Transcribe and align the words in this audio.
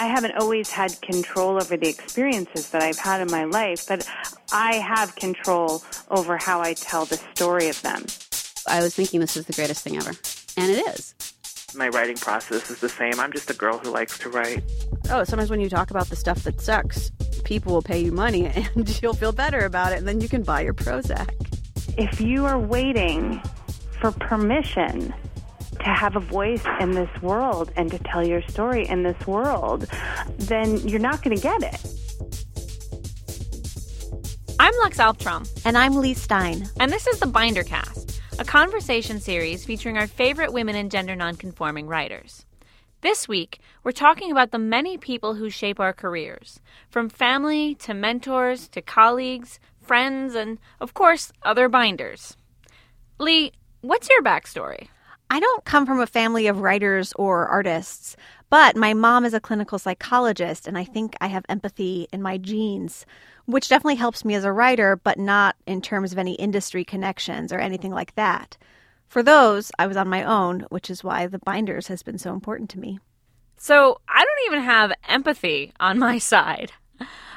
I 0.00 0.06
haven't 0.06 0.34
always 0.38 0.70
had 0.70 0.98
control 1.02 1.56
over 1.56 1.76
the 1.76 1.86
experiences 1.86 2.70
that 2.70 2.82
I've 2.82 2.96
had 2.96 3.20
in 3.20 3.30
my 3.30 3.44
life, 3.44 3.86
but 3.86 4.08
I 4.50 4.76
have 4.76 5.14
control 5.14 5.82
over 6.10 6.38
how 6.38 6.62
I 6.62 6.72
tell 6.72 7.04
the 7.04 7.20
story 7.34 7.68
of 7.68 7.82
them. 7.82 8.06
I 8.66 8.80
was 8.80 8.94
thinking 8.94 9.20
this 9.20 9.36
is 9.36 9.44
the 9.44 9.52
greatest 9.52 9.84
thing 9.84 9.98
ever. 9.98 10.12
And 10.56 10.70
it 10.70 10.86
is. 10.88 11.14
My 11.74 11.88
writing 11.88 12.16
process 12.16 12.70
is 12.70 12.80
the 12.80 12.88
same. 12.88 13.20
I'm 13.20 13.30
just 13.30 13.50
a 13.50 13.54
girl 13.54 13.76
who 13.76 13.90
likes 13.90 14.18
to 14.20 14.30
write. 14.30 14.62
Oh, 15.10 15.22
sometimes 15.24 15.50
when 15.50 15.60
you 15.60 15.68
talk 15.68 15.90
about 15.90 16.08
the 16.08 16.16
stuff 16.16 16.44
that 16.44 16.62
sucks, 16.62 17.12
people 17.44 17.74
will 17.74 17.82
pay 17.82 18.02
you 18.02 18.10
money 18.10 18.46
and 18.74 19.02
you'll 19.02 19.12
feel 19.12 19.32
better 19.32 19.66
about 19.66 19.92
it, 19.92 19.98
and 19.98 20.08
then 20.08 20.22
you 20.22 20.30
can 20.30 20.42
buy 20.42 20.62
your 20.62 20.72
Prozac. 20.72 21.28
If 21.98 22.22
you 22.22 22.46
are 22.46 22.58
waiting 22.58 23.42
for 24.00 24.12
permission 24.12 25.12
to 25.80 25.90
have 25.90 26.16
a 26.16 26.20
voice 26.20 26.64
in 26.80 26.92
this 26.92 27.10
world 27.22 27.72
and 27.76 27.90
to 27.90 27.98
tell 27.98 28.26
your 28.26 28.42
story 28.42 28.86
in 28.86 29.02
this 29.02 29.26
world, 29.26 29.86
then 30.38 30.76
you're 30.86 31.00
not 31.00 31.22
going 31.22 31.36
to 31.36 31.42
get 31.42 31.62
it. 31.62 32.00
I'm 34.58 34.74
Lux 34.82 34.98
Alptraum. 34.98 35.48
And 35.64 35.78
I'm 35.78 35.96
Leigh 35.96 36.14
Stein. 36.14 36.68
And 36.78 36.92
this 36.92 37.06
is 37.06 37.18
the 37.18 37.26
Bindercast, 37.26 38.20
a 38.38 38.44
conversation 38.44 39.18
series 39.18 39.64
featuring 39.64 39.96
our 39.96 40.06
favorite 40.06 40.52
women 40.52 40.76
and 40.76 40.90
gender 40.90 41.16
nonconforming 41.16 41.86
writers. 41.86 42.44
This 43.00 43.26
week, 43.26 43.60
we're 43.82 43.92
talking 43.92 44.30
about 44.30 44.50
the 44.50 44.58
many 44.58 44.98
people 44.98 45.34
who 45.34 45.48
shape 45.48 45.80
our 45.80 45.94
careers, 45.94 46.60
from 46.90 47.08
family 47.08 47.74
to 47.76 47.94
mentors 47.94 48.68
to 48.68 48.82
colleagues, 48.82 49.58
friends, 49.80 50.34
and, 50.34 50.58
of 50.78 50.92
course, 50.92 51.32
other 51.42 51.70
binders. 51.70 52.36
Leigh, 53.18 53.52
what's 53.80 54.10
your 54.10 54.22
backstory? 54.22 54.88
I 55.32 55.38
don't 55.38 55.64
come 55.64 55.86
from 55.86 56.00
a 56.00 56.08
family 56.08 56.48
of 56.48 56.60
writers 56.60 57.12
or 57.14 57.46
artists, 57.46 58.16
but 58.50 58.74
my 58.74 58.94
mom 58.94 59.24
is 59.24 59.32
a 59.32 59.38
clinical 59.38 59.78
psychologist, 59.78 60.66
and 60.66 60.76
I 60.76 60.82
think 60.82 61.16
I 61.20 61.28
have 61.28 61.46
empathy 61.48 62.08
in 62.12 62.20
my 62.20 62.36
genes, 62.36 63.06
which 63.46 63.68
definitely 63.68 63.94
helps 63.94 64.24
me 64.24 64.34
as 64.34 64.42
a 64.42 64.52
writer, 64.52 64.96
but 64.96 65.20
not 65.20 65.54
in 65.68 65.82
terms 65.82 66.10
of 66.10 66.18
any 66.18 66.34
industry 66.34 66.84
connections 66.84 67.52
or 67.52 67.60
anything 67.60 67.92
like 67.92 68.16
that. 68.16 68.58
For 69.06 69.22
those, 69.22 69.70
I 69.78 69.86
was 69.86 69.96
on 69.96 70.08
my 70.08 70.24
own, 70.24 70.66
which 70.70 70.90
is 70.90 71.04
why 71.04 71.28
the 71.28 71.38
binders 71.38 71.86
has 71.86 72.02
been 72.02 72.18
so 72.18 72.32
important 72.32 72.68
to 72.70 72.80
me. 72.80 72.98
So 73.56 74.00
I 74.08 74.24
don't 74.24 74.46
even 74.52 74.64
have 74.64 74.92
empathy 75.08 75.72
on 75.78 76.00
my 76.00 76.18
side. 76.32 76.72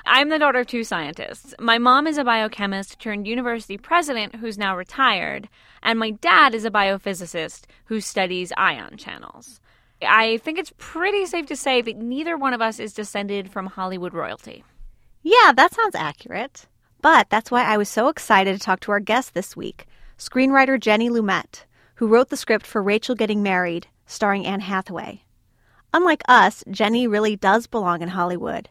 I'm 0.06 0.28
the 0.28 0.40
daughter 0.40 0.60
of 0.60 0.68
two 0.68 0.84
scientists. 0.84 1.56
My 1.60 1.78
mom 1.78 2.08
is 2.08 2.18
a 2.18 2.26
biochemist 2.26 3.00
turned 3.00 3.26
university 3.26 3.78
president 3.78 4.36
who's 4.36 4.58
now 4.58 4.76
retired, 4.76 5.48
and 5.82 5.98
my 5.98 6.12
dad 6.12 6.54
is 6.54 6.66
a 6.66 6.72
biophysicist 6.72 7.64
who 7.86 8.02
studies 8.02 8.52
ion 8.58 8.98
channels. 8.98 9.62
I 10.02 10.38
think 10.38 10.60
it's 10.60 10.74
pretty 10.78 11.26
safe 11.26 11.46
to 11.46 11.56
say 11.56 11.82
that 11.82 11.96
neither 11.96 12.36
one 12.36 12.54
of 12.54 12.62
us 12.62 12.80
is 12.80 12.94
descended 12.94 13.50
from 13.50 13.68
Hollywood 13.68 14.14
royalty. 14.14 14.66
Yeah, 15.22 15.54
that 15.56 15.74
sounds 15.74 15.96
accurate. 15.96 16.66
But 17.02 17.30
that's 17.30 17.50
why 17.50 17.64
I 17.64 17.78
was 17.78 17.88
so 17.88 18.10
excited 18.10 18.54
to 18.54 18.64
talk 18.64 18.82
to 18.82 18.92
our 18.92 19.00
guest 19.00 19.34
this 19.34 19.56
week, 19.56 19.86
screenwriter 20.18 20.78
Jenny 20.78 21.10
Lumet, 21.10 21.64
who 21.96 22.08
wrote 22.08 22.30
the 22.30 22.38
script 22.38 22.68
for 22.68 22.84
Rachel 22.84 23.16
Getting 23.16 23.42
Married, 23.42 23.88
starring 24.06 24.46
Anne 24.46 24.60
Hathaway. 24.60 25.24
Unlike 25.94 26.24
us, 26.28 26.64
Jenny 26.70 27.08
really 27.08 27.38
does 27.38 27.68
belong 27.68 28.02
in 28.02 28.10
Hollywood. 28.10 28.68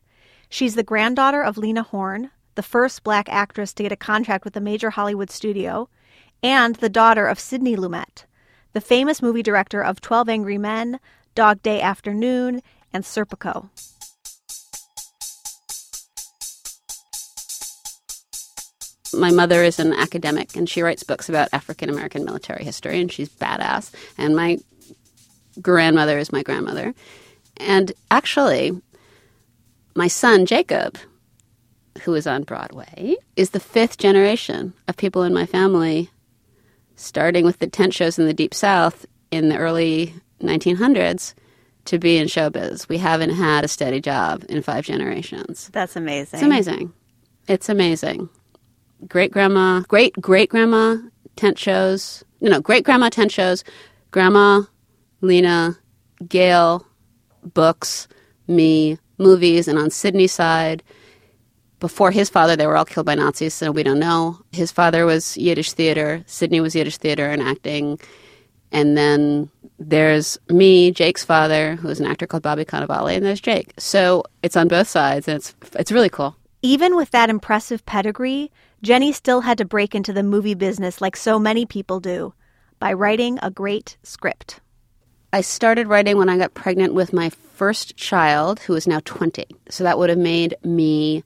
She's 0.52 0.74
the 0.74 0.82
granddaughter 0.82 1.42
of 1.42 1.56
Lena 1.56 1.82
Horne, 1.82 2.30
the 2.56 2.62
first 2.62 3.04
black 3.04 3.26
actress 3.30 3.72
to 3.72 3.82
get 3.82 3.90
a 3.90 3.96
contract 3.96 4.44
with 4.44 4.54
a 4.54 4.60
major 4.60 4.90
Hollywood 4.90 5.30
studio, 5.30 5.88
and 6.42 6.74
the 6.74 6.90
daughter 6.90 7.26
of 7.26 7.40
Sidney 7.40 7.74
Lumet, 7.74 8.26
the 8.74 8.82
famous 8.82 9.22
movie 9.22 9.42
director 9.42 9.82
of 9.82 10.02
12 10.02 10.28
Angry 10.28 10.58
Men, 10.58 11.00
Dog 11.34 11.62
Day 11.62 11.80
Afternoon, 11.80 12.60
and 12.92 13.02
Serpico. 13.02 13.70
My 19.14 19.30
mother 19.30 19.62
is 19.62 19.78
an 19.78 19.94
academic 19.94 20.54
and 20.54 20.68
she 20.68 20.82
writes 20.82 21.02
books 21.02 21.30
about 21.30 21.48
African 21.54 21.88
American 21.88 22.26
military 22.26 22.62
history 22.62 23.00
and 23.00 23.10
she's 23.10 23.30
badass. 23.30 23.90
And 24.18 24.36
my 24.36 24.58
grandmother 25.62 26.18
is 26.18 26.30
my 26.30 26.42
grandmother. 26.42 26.92
And 27.56 27.92
actually, 28.10 28.78
my 29.94 30.08
son, 30.08 30.46
Jacob, 30.46 30.98
who 32.02 32.14
is 32.14 32.26
on 32.26 32.42
Broadway, 32.44 33.16
is 33.36 33.50
the 33.50 33.60
fifth 33.60 33.98
generation 33.98 34.72
of 34.88 34.96
people 34.96 35.22
in 35.22 35.34
my 35.34 35.46
family, 35.46 36.10
starting 36.96 37.44
with 37.44 37.58
the 37.58 37.66
tent 37.66 37.94
shows 37.94 38.18
in 38.18 38.26
the 38.26 38.34
Deep 38.34 38.54
South 38.54 39.06
in 39.30 39.48
the 39.48 39.56
early 39.56 40.14
1900s 40.40 41.34
to 41.86 41.98
be 41.98 42.16
in 42.16 42.26
showbiz. 42.26 42.88
We 42.88 42.98
haven't 42.98 43.30
had 43.30 43.64
a 43.64 43.68
steady 43.68 44.00
job 44.00 44.44
in 44.48 44.62
five 44.62 44.84
generations. 44.84 45.68
That's 45.72 45.96
amazing. 45.96 46.38
It's 46.38 46.42
amazing. 46.46 46.92
It's 47.48 47.68
amazing. 47.68 48.28
Great 49.08 49.32
grandma, 49.32 49.80
great 49.88 50.14
great 50.20 50.48
grandma 50.48 50.96
tent 51.34 51.58
shows. 51.58 52.22
No, 52.40 52.50
no, 52.50 52.60
great 52.60 52.84
grandma 52.84 53.08
tent 53.08 53.32
shows. 53.32 53.64
Grandma, 54.12 54.62
Lena, 55.22 55.76
Gail, 56.28 56.86
books, 57.42 58.06
me, 58.46 58.98
movies, 59.18 59.68
and 59.68 59.78
on 59.78 59.90
Sidney's 59.90 60.32
side, 60.32 60.82
before 61.80 62.12
his 62.12 62.30
father, 62.30 62.54
they 62.54 62.66
were 62.66 62.76
all 62.76 62.84
killed 62.84 63.06
by 63.06 63.16
Nazis, 63.16 63.54
so 63.54 63.72
we 63.72 63.82
don't 63.82 63.98
know. 63.98 64.38
His 64.52 64.70
father 64.70 65.04
was 65.04 65.36
Yiddish 65.36 65.72
theater, 65.72 66.22
Sydney 66.26 66.60
was 66.60 66.74
Yiddish 66.74 66.98
theater 66.98 67.28
and 67.28 67.42
acting. 67.42 67.98
And 68.70 68.96
then 68.96 69.50
there's 69.78 70.38
me, 70.48 70.92
Jake's 70.92 71.24
father, 71.24 71.76
who 71.76 71.88
is 71.88 72.00
an 72.00 72.06
actor 72.06 72.26
called 72.26 72.42
Bobby 72.42 72.64
Cannavale, 72.64 73.16
and 73.16 73.24
there's 73.24 73.40
Jake. 73.40 73.74
So 73.78 74.24
it's 74.42 74.56
on 74.56 74.68
both 74.68 74.88
sides, 74.88 75.28
and 75.28 75.36
it's 75.36 75.54
it's 75.74 75.92
really 75.92 76.08
cool. 76.08 76.36
Even 76.62 76.96
with 76.96 77.10
that 77.10 77.28
impressive 77.28 77.84
pedigree, 77.84 78.50
Jenny 78.82 79.12
still 79.12 79.40
had 79.40 79.58
to 79.58 79.64
break 79.64 79.94
into 79.94 80.12
the 80.12 80.22
movie 80.22 80.54
business 80.54 81.00
like 81.00 81.16
so 81.16 81.38
many 81.38 81.66
people 81.66 82.00
do 82.00 82.32
by 82.78 82.92
writing 82.92 83.38
a 83.42 83.50
great 83.50 83.96
script. 84.02 84.60
I 85.32 85.40
started 85.40 85.86
writing 85.86 86.16
when 86.16 86.28
I 86.28 86.38
got 86.38 86.54
pregnant 86.54 86.94
with 86.94 87.12
my 87.12 87.30
first 87.62 87.96
child, 87.96 88.58
who 88.58 88.74
is 88.74 88.88
now 88.88 88.98
20. 89.04 89.46
So 89.68 89.84
that 89.84 89.96
would 89.96 90.10
have 90.10 90.18
made 90.18 90.56
me 90.64 91.22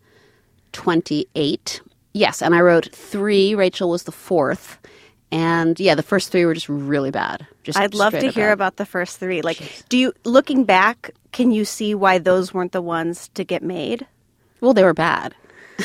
28. 0.72 1.80
Yes, 2.12 2.42
and 2.42 2.54
I 2.54 2.60
wrote 2.60 2.94
three. 2.94 3.54
Rachel 3.54 3.88
was 3.88 4.02
the 4.02 4.12
fourth. 4.12 4.78
And 5.32 5.80
yeah, 5.80 5.94
the 5.94 6.02
first 6.02 6.30
three 6.30 6.44
were 6.44 6.52
just 6.52 6.68
really 6.68 7.10
bad. 7.10 7.46
Just 7.62 7.78
I'd 7.78 7.94
love 7.94 8.12
to 8.12 8.30
hear 8.30 8.48
bad. 8.48 8.52
about 8.52 8.76
the 8.76 8.84
first 8.84 9.18
three. 9.18 9.40
Like, 9.40 9.62
do 9.88 9.96
you, 9.96 10.12
looking 10.24 10.64
back, 10.64 11.12
can 11.32 11.52
you 11.52 11.64
see 11.64 11.94
why 11.94 12.18
those 12.18 12.52
weren't 12.52 12.72
the 12.72 12.82
ones 12.82 13.28
to 13.28 13.42
get 13.42 13.62
made? 13.62 14.06
Well, 14.60 14.74
they 14.74 14.84
were 14.84 14.92
bad. 14.92 15.34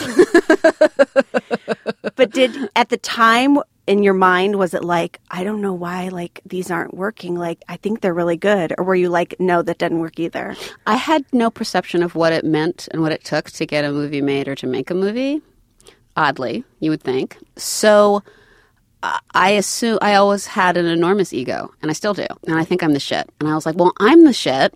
But 2.16 2.32
did, 2.34 2.70
at 2.76 2.90
the 2.90 2.98
time, 2.98 3.58
in 3.92 4.04
your 4.04 4.14
mind, 4.14 4.56
was 4.58 4.74
it 4.74 4.84
like, 4.84 5.20
I 5.30 5.44
don't 5.44 5.62
know 5.62 5.74
why, 5.74 6.08
like, 6.08 6.40
these 6.46 6.72
aren't 6.72 6.94
working? 6.94 7.36
Like, 7.36 7.62
I 7.68 7.76
think 7.78 8.00
they're 8.00 8.14
really 8.14 8.38
good. 8.38 8.74
Or 8.78 8.84
were 8.86 8.96
you 8.96 9.10
like, 9.10 9.36
no, 9.40 9.62
that 9.62 9.78
didn't 9.80 10.00
work 10.00 10.18
either? 10.20 10.56
I 10.88 10.96
had 10.96 11.26
no 11.34 11.50
perception 11.50 12.02
of 12.02 12.16
what 12.16 12.32
it 12.32 12.46
meant 12.46 12.88
and 12.92 13.02
what 13.02 13.12
it 13.12 13.24
took 13.24 13.50
to 13.52 13.66
get 13.66 13.84
a 13.86 13.92
movie 13.92 14.22
made 14.22 14.48
or 14.48 14.56
to 14.56 14.68
make 14.68 14.90
a 14.90 14.96
movie. 14.96 15.42
Oddly, 16.16 16.64
you 16.80 16.90
would 16.90 17.04
think. 17.04 17.38
So 17.58 18.24
I- 19.04 19.20
I 19.34 19.50
assume 19.52 19.98
I 20.02 20.16
always 20.16 20.46
had 20.46 20.78
an 20.78 20.86
enormous 20.86 21.34
ego, 21.34 21.72
and 21.82 21.92
I 21.92 21.94
still 21.94 22.14
do. 22.14 22.28
And 22.48 22.58
I 22.58 22.64
think 22.64 22.84
I'm 22.84 22.94
the 22.94 23.00
shit. 23.00 23.30
And 23.40 23.50
I 23.50 23.56
was 23.56 23.66
like, 23.66 23.76
well, 23.76 23.94
I'm 24.00 24.24
the 24.24 24.34
shit, 24.34 24.74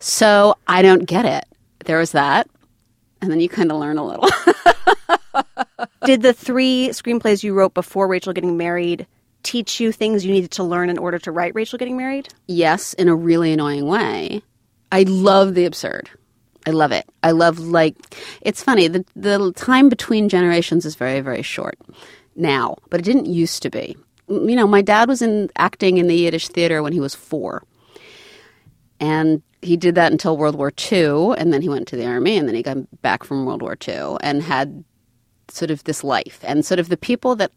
so 0.00 0.56
I 0.66 0.82
don't 0.82 1.04
get 1.06 1.24
it. 1.24 1.44
There 1.84 1.98
was 1.98 2.12
that. 2.12 2.48
And 3.20 3.30
then 3.30 3.40
you 3.40 3.48
kind 3.48 3.70
of 3.70 3.78
learn 3.78 3.98
a 3.98 4.04
little. 4.06 4.28
Did 6.04 6.22
the 6.22 6.32
three 6.32 6.88
screenplays 6.92 7.42
you 7.42 7.54
wrote 7.54 7.74
before 7.74 8.08
Rachel 8.08 8.32
getting 8.32 8.56
married 8.56 9.06
teach 9.42 9.80
you 9.80 9.92
things 9.92 10.24
you 10.24 10.32
needed 10.32 10.50
to 10.52 10.64
learn 10.64 10.90
in 10.90 10.98
order 10.98 11.18
to 11.20 11.30
write 11.32 11.54
Rachel 11.54 11.78
getting 11.78 11.96
married? 11.96 12.28
yes, 12.46 12.92
in 12.94 13.08
a 13.08 13.14
really 13.14 13.52
annoying 13.52 13.86
way. 13.86 14.42
I 14.90 15.02
love 15.02 15.54
the 15.54 15.64
absurd. 15.64 16.10
I 16.66 16.70
love 16.70 16.92
it. 16.92 17.06
I 17.22 17.30
love 17.30 17.58
like 17.58 17.96
it's 18.40 18.62
funny. 18.62 18.88
The 18.88 19.04
the 19.16 19.52
time 19.52 19.88
between 19.88 20.28
generations 20.28 20.84
is 20.84 20.96
very 20.96 21.20
very 21.20 21.42
short 21.42 21.78
now, 22.36 22.76
but 22.90 23.00
it 23.00 23.04
didn't 23.04 23.26
used 23.26 23.62
to 23.62 23.70
be. 23.70 23.96
You 24.28 24.56
know, 24.56 24.66
my 24.66 24.82
dad 24.82 25.08
was 25.08 25.22
in 25.22 25.50
acting 25.56 25.96
in 25.96 26.06
the 26.06 26.14
Yiddish 26.14 26.48
theater 26.48 26.82
when 26.82 26.92
he 26.92 27.00
was 27.00 27.14
4. 27.14 27.62
And 29.00 29.42
he 29.62 29.76
did 29.76 29.94
that 29.94 30.12
until 30.12 30.36
World 30.36 30.56
War 30.56 30.70
II, 30.70 31.34
and 31.38 31.52
then 31.52 31.62
he 31.62 31.68
went 31.68 31.88
to 31.88 31.96
the 31.96 32.06
army, 32.06 32.36
and 32.36 32.46
then 32.46 32.54
he 32.54 32.62
got 32.62 32.76
back 33.00 33.24
from 33.24 33.46
World 33.46 33.62
War 33.62 33.76
II 33.86 34.16
and 34.20 34.42
had 34.42 34.84
sort 35.50 35.70
of 35.70 35.84
this 35.84 36.04
life. 36.04 36.40
And 36.42 36.64
sort 36.64 36.80
of 36.80 36.88
the 36.88 36.96
people 36.96 37.36
that 37.36 37.52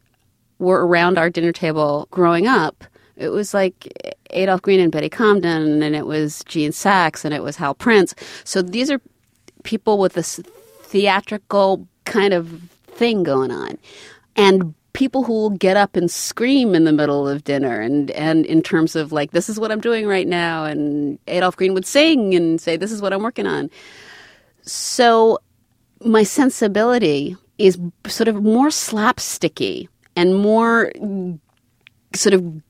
were 0.58 0.86
around 0.86 1.18
our 1.18 1.30
dinner 1.30 1.52
table 1.52 2.08
growing 2.10 2.46
up, 2.46 2.84
it 3.16 3.28
was 3.28 3.52
like 3.52 4.16
Adolph 4.30 4.62
Green 4.62 4.80
and 4.80 4.92
Betty 4.92 5.10
Comden, 5.10 5.82
and 5.82 5.94
it 5.94 6.06
was 6.06 6.42
Gene 6.46 6.70
Saks, 6.70 7.24
and 7.24 7.34
it 7.34 7.42
was 7.42 7.56
Hal 7.56 7.74
Prince. 7.74 8.14
So 8.44 8.62
these 8.62 8.90
are 8.90 9.00
people 9.64 9.98
with 9.98 10.14
this 10.14 10.40
theatrical 10.82 11.86
kind 12.04 12.34
of 12.34 12.62
thing 12.86 13.22
going 13.22 13.50
on. 13.50 13.78
And 14.36 14.74
people 14.92 15.24
who 15.24 15.32
will 15.32 15.50
get 15.50 15.76
up 15.76 15.96
and 15.96 16.10
scream 16.10 16.74
in 16.74 16.84
the 16.84 16.92
middle 16.92 17.26
of 17.26 17.44
dinner 17.44 17.80
and 17.80 18.10
and 18.10 18.44
in 18.46 18.62
terms 18.62 18.94
of 18.94 19.10
like 19.10 19.30
this 19.30 19.48
is 19.48 19.58
what 19.58 19.72
I'm 19.72 19.80
doing 19.80 20.06
right 20.06 20.28
now 20.28 20.64
and 20.64 21.18
Adolph 21.28 21.56
Green 21.56 21.72
would 21.72 21.86
sing 21.86 22.34
and 22.34 22.60
say 22.60 22.76
this 22.76 22.92
is 22.92 23.00
what 23.00 23.12
I'm 23.12 23.22
working 23.22 23.46
on. 23.46 23.70
So 24.62 25.38
my 26.04 26.22
sensibility 26.22 27.36
is 27.58 27.78
sort 28.06 28.28
of 28.28 28.42
more 28.42 28.68
slapsticky 28.68 29.88
and 30.16 30.36
more 30.36 30.92
sort 32.14 32.34
of 32.34 32.62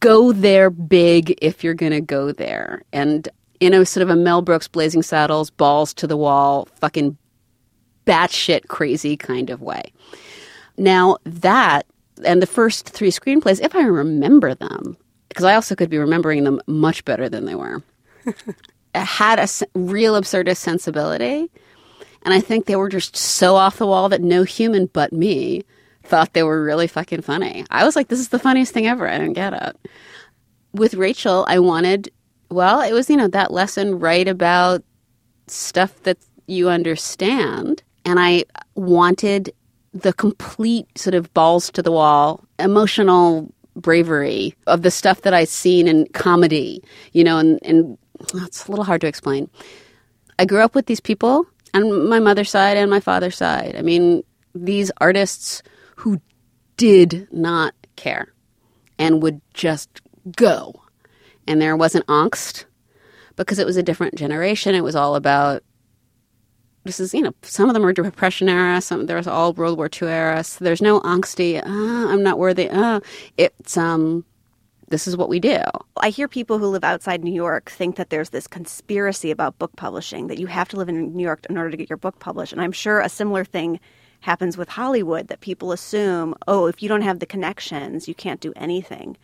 go 0.00 0.32
there 0.32 0.70
big 0.70 1.36
if 1.42 1.64
you're 1.64 1.74
going 1.74 1.92
to 1.92 2.00
go 2.00 2.32
there. 2.32 2.82
And 2.92 3.28
in 3.60 3.74
a 3.74 3.84
sort 3.84 4.02
of 4.02 4.10
a 4.10 4.16
Mel 4.16 4.42
Brooks 4.42 4.68
Blazing 4.68 5.02
Saddles, 5.02 5.50
balls 5.50 5.92
to 5.94 6.06
the 6.06 6.16
wall, 6.16 6.68
fucking 6.76 7.16
batshit 8.06 8.68
crazy 8.68 9.16
kind 9.16 9.50
of 9.50 9.60
way. 9.60 9.92
Now, 10.76 11.18
that 11.24 11.86
and 12.24 12.42
the 12.42 12.46
first 12.46 12.88
three 12.88 13.10
screenplays, 13.10 13.60
if 13.62 13.74
I 13.74 13.82
remember 13.82 14.54
them, 14.54 14.96
because 15.28 15.44
I 15.44 15.54
also 15.54 15.74
could 15.74 15.90
be 15.90 15.98
remembering 15.98 16.44
them 16.44 16.60
much 16.66 17.04
better 17.04 17.28
than 17.28 17.44
they 17.44 17.54
were, 17.54 17.82
had 18.94 19.38
a 19.38 19.48
real 19.78 20.14
absurdist 20.14 20.56
sensibility. 20.58 21.50
And 22.28 22.34
I 22.34 22.40
think 22.40 22.66
they 22.66 22.76
were 22.76 22.90
just 22.90 23.16
so 23.16 23.56
off 23.56 23.78
the 23.78 23.86
wall 23.86 24.10
that 24.10 24.20
no 24.20 24.42
human 24.42 24.84
but 24.84 25.14
me 25.14 25.64
thought 26.02 26.34
they 26.34 26.42
were 26.42 26.62
really 26.62 26.86
fucking 26.86 27.22
funny. 27.22 27.64
I 27.70 27.86
was 27.86 27.96
like, 27.96 28.08
this 28.08 28.18
is 28.18 28.28
the 28.28 28.38
funniest 28.38 28.74
thing 28.74 28.86
ever. 28.86 29.08
I 29.08 29.16
didn't 29.16 29.32
get 29.32 29.54
it. 29.54 29.90
With 30.74 30.92
Rachel, 30.92 31.46
I 31.48 31.58
wanted, 31.58 32.10
well, 32.50 32.82
it 32.82 32.92
was, 32.92 33.08
you 33.08 33.16
know, 33.16 33.28
that 33.28 33.50
lesson 33.50 33.98
right 33.98 34.28
about 34.28 34.84
stuff 35.46 36.02
that 36.02 36.18
you 36.46 36.68
understand. 36.68 37.82
And 38.04 38.20
I 38.20 38.44
wanted 38.74 39.54
the 39.94 40.12
complete 40.12 40.86
sort 40.98 41.14
of 41.14 41.32
balls 41.32 41.70
to 41.70 41.82
the 41.82 41.92
wall, 41.92 42.44
emotional 42.58 43.50
bravery 43.74 44.54
of 44.66 44.82
the 44.82 44.90
stuff 44.90 45.22
that 45.22 45.32
I'd 45.32 45.48
seen 45.48 45.88
in 45.88 46.06
comedy, 46.08 46.84
you 47.12 47.24
know, 47.24 47.38
and, 47.38 47.58
and 47.62 47.96
oh, 48.34 48.44
it's 48.44 48.66
a 48.66 48.70
little 48.70 48.84
hard 48.84 49.00
to 49.00 49.06
explain. 49.06 49.48
I 50.38 50.44
grew 50.44 50.60
up 50.60 50.74
with 50.74 50.84
these 50.84 51.00
people 51.00 51.46
on 51.74 52.08
my 52.08 52.18
mother's 52.18 52.50
side 52.50 52.76
and 52.76 52.90
my 52.90 53.00
father's 53.00 53.36
side. 53.36 53.76
I 53.76 53.82
mean, 53.82 54.22
these 54.54 54.90
artists 55.00 55.62
who 55.96 56.20
did 56.76 57.28
not 57.32 57.74
care 57.96 58.32
and 58.98 59.22
would 59.22 59.40
just 59.54 60.00
go. 60.36 60.74
And 61.46 61.60
there 61.60 61.76
wasn't 61.76 62.06
angst 62.06 62.64
because 63.36 63.58
it 63.58 63.66
was 63.66 63.76
a 63.76 63.82
different 63.82 64.16
generation. 64.16 64.74
It 64.74 64.84
was 64.84 64.96
all 64.96 65.14
about 65.14 65.62
this 66.84 67.00
is 67.00 67.12
you 67.12 67.20
know 67.20 67.34
some 67.42 67.68
of 67.68 67.74
them 67.74 67.84
are 67.84 67.92
depression 67.92 68.48
era 68.48 68.80
some 68.80 69.04
there's 69.04 69.26
all 69.26 69.52
world 69.52 69.76
war 69.76 69.90
ii 70.00 70.08
era 70.08 70.42
so 70.42 70.64
there's 70.64 70.80
no 70.80 71.00
angsty 71.00 71.58
uh, 71.58 72.08
i'm 72.12 72.22
not 72.22 72.38
worthy 72.38 72.68
uh, 72.70 72.98
it's 73.36 73.76
um 73.76 74.24
this 74.90 75.06
is 75.06 75.16
what 75.16 75.28
we 75.28 75.38
do 75.40 75.60
I 75.96 76.10
hear 76.10 76.28
people 76.28 76.58
who 76.58 76.66
live 76.66 76.84
outside 76.84 77.24
New 77.24 77.32
York 77.32 77.70
think 77.70 77.96
that 77.96 78.10
there's 78.10 78.30
this 78.30 78.46
conspiracy 78.46 79.30
about 79.30 79.58
book 79.58 79.72
publishing, 79.76 80.28
that 80.28 80.38
you 80.38 80.46
have 80.46 80.68
to 80.68 80.76
live 80.76 80.88
in 80.88 81.14
New 81.14 81.24
York 81.24 81.44
in 81.50 81.58
order 81.58 81.70
to 81.70 81.76
get 81.76 81.90
your 81.90 81.96
book 81.96 82.18
published. 82.20 82.52
And 82.52 82.62
I'm 82.62 82.72
sure 82.72 83.00
a 83.00 83.08
similar 83.08 83.44
thing 83.44 83.80
happens 84.20 84.56
with 84.56 84.68
Hollywood, 84.68 85.28
that 85.28 85.40
people 85.40 85.72
assume, 85.72 86.34
oh, 86.46 86.66
if 86.66 86.82
you 86.82 86.88
don't 86.88 87.02
have 87.02 87.18
the 87.18 87.26
connections, 87.26 88.08
you 88.08 88.14
can't 88.14 88.40
do 88.40 88.52
anything. 88.56 89.16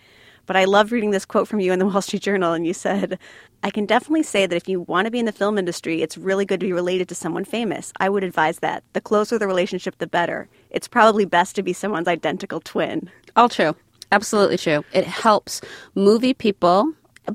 But 0.47 0.57
I 0.57 0.65
love 0.65 0.93
reading 0.93 1.11
this 1.11 1.25
quote 1.25 1.49
from 1.49 1.61
you 1.61 1.73
in 1.73 1.79
the 1.79 1.87
Wall 1.91 2.03
Street 2.03 2.23
Journal, 2.23 2.53
and 2.53 2.67
you 2.67 2.75
said, 2.75 3.19
I 3.63 3.71
can 3.71 3.87
definitely 3.87 4.25
say 4.25 4.47
that 4.47 4.57
if 4.57 4.69
you 4.69 4.81
want 4.83 5.07
to 5.07 5.11
be 5.11 5.19
in 5.19 5.25
the 5.25 5.33
film 5.33 5.59
industry, 5.59 6.03
it's 6.03 6.19
really 6.19 6.45
good 6.45 6.61
to 6.61 6.67
be 6.67 6.73
related 6.73 7.09
to 7.09 7.15
someone 7.15 7.45
famous. 7.45 7.93
I 7.99 8.09
would 8.09 8.25
advise 8.25 8.59
that. 8.59 8.85
The 8.93 9.01
closer 9.01 9.39
the 9.39 9.47
relationship, 9.47 9.99
the 9.99 10.07
better. 10.07 10.49
It's 10.71 10.89
probably 10.89 11.25
best 11.25 11.57
to 11.57 11.63
be 11.63 11.73
someone's 11.73 12.09
identical 12.09 12.61
twin. 12.61 13.11
all 13.37 13.49
true 13.49 13.75
absolutely 14.15 14.57
true 14.57 14.83
it 14.93 15.07
helps 15.07 15.61
movie 15.95 16.35
people 16.35 16.79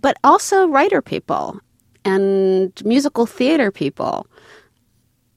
but 0.06 0.18
also 0.24 0.68
writer 0.68 1.02
people 1.02 1.60
and 2.06 2.84
musical 2.86 3.26
theater 3.26 3.70
people 3.72 4.26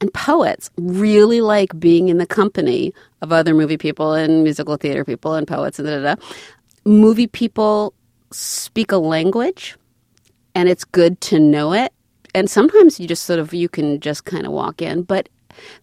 and 0.02 0.12
poets 0.12 0.68
really 0.76 1.40
like 1.40 1.78
being 1.78 2.08
in 2.08 2.18
the 2.18 2.26
company 2.26 2.92
of 3.22 3.32
other 3.32 3.54
movie 3.54 3.78
people 3.78 4.12
and 4.12 4.42
musical 4.42 4.76
theater 4.76 5.04
people 5.04 5.34
and 5.34 5.46
poets 5.46 5.78
and 5.78 5.86
da 5.86 5.98
da 5.98 6.14
da. 6.14 6.22
Movie 6.84 7.28
people 7.28 7.94
speak 8.32 8.90
a 8.90 8.96
language, 8.96 9.76
and 10.56 10.68
it's 10.68 10.84
good 10.84 11.20
to 11.20 11.38
know 11.38 11.72
it. 11.72 11.92
And 12.34 12.50
sometimes 12.50 12.98
you 12.98 13.06
just 13.06 13.22
sort 13.22 13.38
of 13.38 13.54
you 13.54 13.68
can 13.68 14.00
just 14.00 14.24
kind 14.24 14.44
of 14.44 14.52
walk 14.52 14.82
in, 14.82 15.04
but 15.04 15.28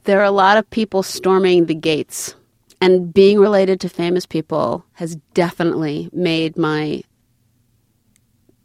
there 0.04 0.20
are 0.20 0.26
a 0.26 0.32
lot 0.32 0.58
of 0.58 0.70
people 0.70 1.02
storming 1.02 1.68
the 1.68 1.76
gates, 1.76 2.36
and 2.82 3.14
being 3.14 3.40
related 3.40 3.80
to 3.82 3.90
famous 3.90 4.26
people 4.26 4.86
has 4.94 5.18
definitely 5.34 6.10
made 6.14 6.58
my 6.58 7.04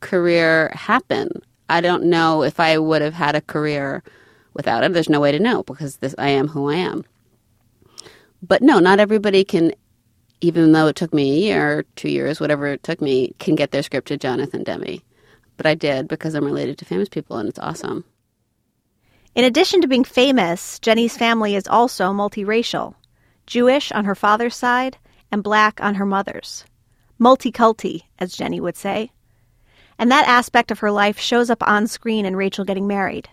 career 0.00 0.70
happen. 0.74 1.30
I 1.68 1.80
don't 1.80 2.04
know 2.04 2.42
if 2.42 2.60
I 2.60 2.78
would 2.78 3.02
have 3.02 3.14
had 3.14 3.34
a 3.34 3.40
career 3.40 4.02
without 4.52 4.84
it. 4.84 4.92
There's 4.92 5.08
no 5.08 5.20
way 5.20 5.32
to 5.32 5.40
know 5.40 5.62
because 5.64 5.96
this, 5.96 6.14
I 6.18 6.28
am 6.28 6.48
who 6.48 6.70
I 6.70 6.76
am. 6.76 7.04
But 8.42 8.62
no, 8.62 8.78
not 8.78 9.00
everybody 9.00 9.44
can, 9.44 9.72
even 10.40 10.72
though 10.72 10.86
it 10.86 10.96
took 10.96 11.12
me 11.12 11.32
a 11.32 11.40
year, 11.40 11.84
two 11.96 12.10
years, 12.10 12.38
whatever 12.38 12.66
it 12.66 12.82
took 12.82 13.00
me, 13.00 13.34
can 13.38 13.54
get 13.54 13.70
their 13.70 13.82
script 13.82 14.08
to 14.08 14.16
Jonathan 14.16 14.62
Demme. 14.62 15.00
But 15.56 15.66
I 15.66 15.74
did 15.74 16.06
because 16.06 16.34
I'm 16.34 16.44
related 16.44 16.78
to 16.78 16.84
famous 16.84 17.08
people 17.08 17.38
and 17.38 17.48
it's 17.48 17.58
awesome. 17.58 18.04
In 19.34 19.44
addition 19.44 19.80
to 19.80 19.88
being 19.88 20.04
famous, 20.04 20.78
Jenny's 20.78 21.16
family 21.16 21.56
is 21.56 21.66
also 21.66 22.12
multiracial 22.12 22.94
Jewish 23.46 23.92
on 23.92 24.04
her 24.04 24.14
father's 24.14 24.56
side 24.56 24.96
and 25.30 25.42
black 25.42 25.80
on 25.82 25.94
her 25.96 26.06
mother's. 26.06 26.64
Multiculti, 27.20 28.02
as 28.18 28.36
Jenny 28.36 28.60
would 28.60 28.76
say. 28.76 29.10
And 29.98 30.10
that 30.10 30.28
aspect 30.28 30.70
of 30.70 30.80
her 30.80 30.90
life 30.90 31.18
shows 31.18 31.50
up 31.50 31.62
on 31.66 31.86
screen 31.86 32.26
in 32.26 32.36
Rachel 32.36 32.64
Getting 32.64 32.86
Married, 32.86 33.28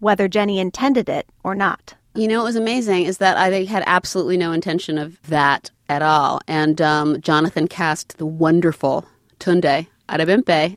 whether 0.00 0.28
Jenny 0.28 0.58
intended 0.58 1.08
it 1.08 1.26
or 1.42 1.54
not. 1.54 1.94
You 2.14 2.28
know 2.28 2.38
what 2.38 2.46
was 2.46 2.56
amazing 2.56 3.04
is 3.04 3.18
that 3.18 3.38
I 3.38 3.64
had 3.64 3.82
absolutely 3.86 4.36
no 4.36 4.52
intention 4.52 4.98
of 4.98 5.20
that 5.28 5.70
at 5.88 6.02
all. 6.02 6.40
And 6.46 6.80
um, 6.82 7.20
Jonathan 7.22 7.68
cast 7.68 8.18
the 8.18 8.26
wonderful 8.26 9.06
Tunde 9.40 9.86
Adebimpe, 10.08 10.76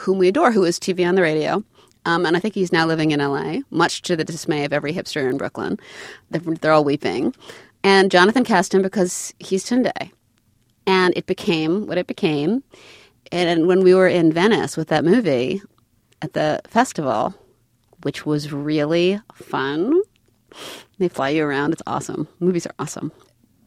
whom 0.00 0.18
we 0.18 0.28
adore, 0.28 0.52
who 0.52 0.64
is 0.64 0.78
TV 0.78 1.06
on 1.06 1.16
the 1.16 1.22
radio. 1.22 1.62
Um, 2.06 2.24
and 2.24 2.34
I 2.34 2.40
think 2.40 2.54
he's 2.54 2.72
now 2.72 2.86
living 2.86 3.10
in 3.10 3.20
LA, 3.20 3.58
much 3.70 4.00
to 4.02 4.16
the 4.16 4.24
dismay 4.24 4.64
of 4.64 4.72
every 4.72 4.94
hipster 4.94 5.28
in 5.28 5.36
Brooklyn. 5.36 5.78
They're, 6.30 6.40
they're 6.40 6.72
all 6.72 6.84
weeping. 6.84 7.34
And 7.82 8.10
Jonathan 8.10 8.44
cast 8.44 8.74
him 8.74 8.82
because 8.82 9.34
he's 9.38 9.64
Tunde. 9.64 10.10
And 10.86 11.14
it 11.16 11.26
became 11.26 11.86
what 11.86 11.98
it 11.98 12.06
became. 12.06 12.62
And 13.32 13.66
when 13.66 13.82
we 13.82 13.94
were 13.94 14.08
in 14.08 14.32
Venice 14.32 14.76
with 14.76 14.88
that 14.88 15.04
movie 15.04 15.62
at 16.20 16.32
the 16.32 16.60
festival, 16.66 17.34
which 18.02 18.26
was 18.26 18.52
really 18.52 19.20
fun, 19.34 20.00
they 20.98 21.08
fly 21.08 21.30
you 21.30 21.44
around. 21.44 21.72
It's 21.72 21.82
awesome. 21.86 22.28
Movies 22.40 22.66
are 22.66 22.74
awesome. 22.78 23.12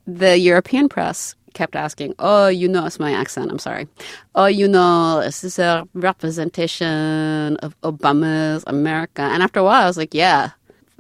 The 0.06 0.38
European 0.38 0.90
press 0.90 1.36
kept 1.54 1.76
asking, 1.76 2.16
"Oh, 2.20 2.48
you 2.48 2.68
know, 2.68 2.86
it's 2.86 3.00
my 3.00 3.14
accent. 3.14 3.52
I'm 3.52 3.60
sorry. 3.60 3.88
Oh, 4.36 4.48
you 4.48 4.68
know, 4.68 5.22
this 5.22 5.44
is 5.44 5.60
a 5.60 5.88
representation 5.94 7.58
of 7.58 7.80
Obama's 7.82 8.64
America." 8.68 9.22
And 9.22 9.42
after 9.42 9.60
a 9.60 9.64
while, 9.64 9.84
I 9.84 9.88
was 9.88 9.98
like, 9.98 10.14
"Yeah, 10.14 10.52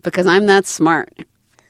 because 0.04 0.26
I'm 0.28 0.46
that 0.46 0.66
smart." 0.66 1.12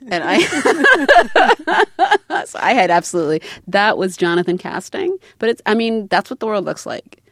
And 0.10 0.24
I, 0.26 0.40
so 2.46 2.60
I 2.62 2.74
had 2.74 2.92
absolutely 2.92 3.42
that 3.68 3.98
was 3.98 4.18
Jonathan 4.18 4.58
casting. 4.58 5.18
But 5.40 5.50
it's, 5.50 5.62
I 5.66 5.74
mean, 5.74 6.08
that's 6.08 6.30
what 6.30 6.40
the 6.40 6.46
world 6.46 6.66
looks 6.66 6.86
like. 6.86 7.24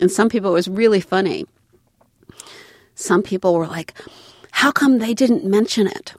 And 0.00 0.10
some 0.10 0.28
people 0.28 0.50
it 0.50 0.54
was 0.54 0.68
really 0.68 1.00
funny. 1.00 1.46
Some 2.94 3.22
people 3.22 3.54
were 3.54 3.66
like, 3.66 3.94
"How 4.50 4.72
come 4.72 4.98
they 4.98 5.14
didn't 5.14 5.44
mention 5.44 5.86
it?" 5.86 6.14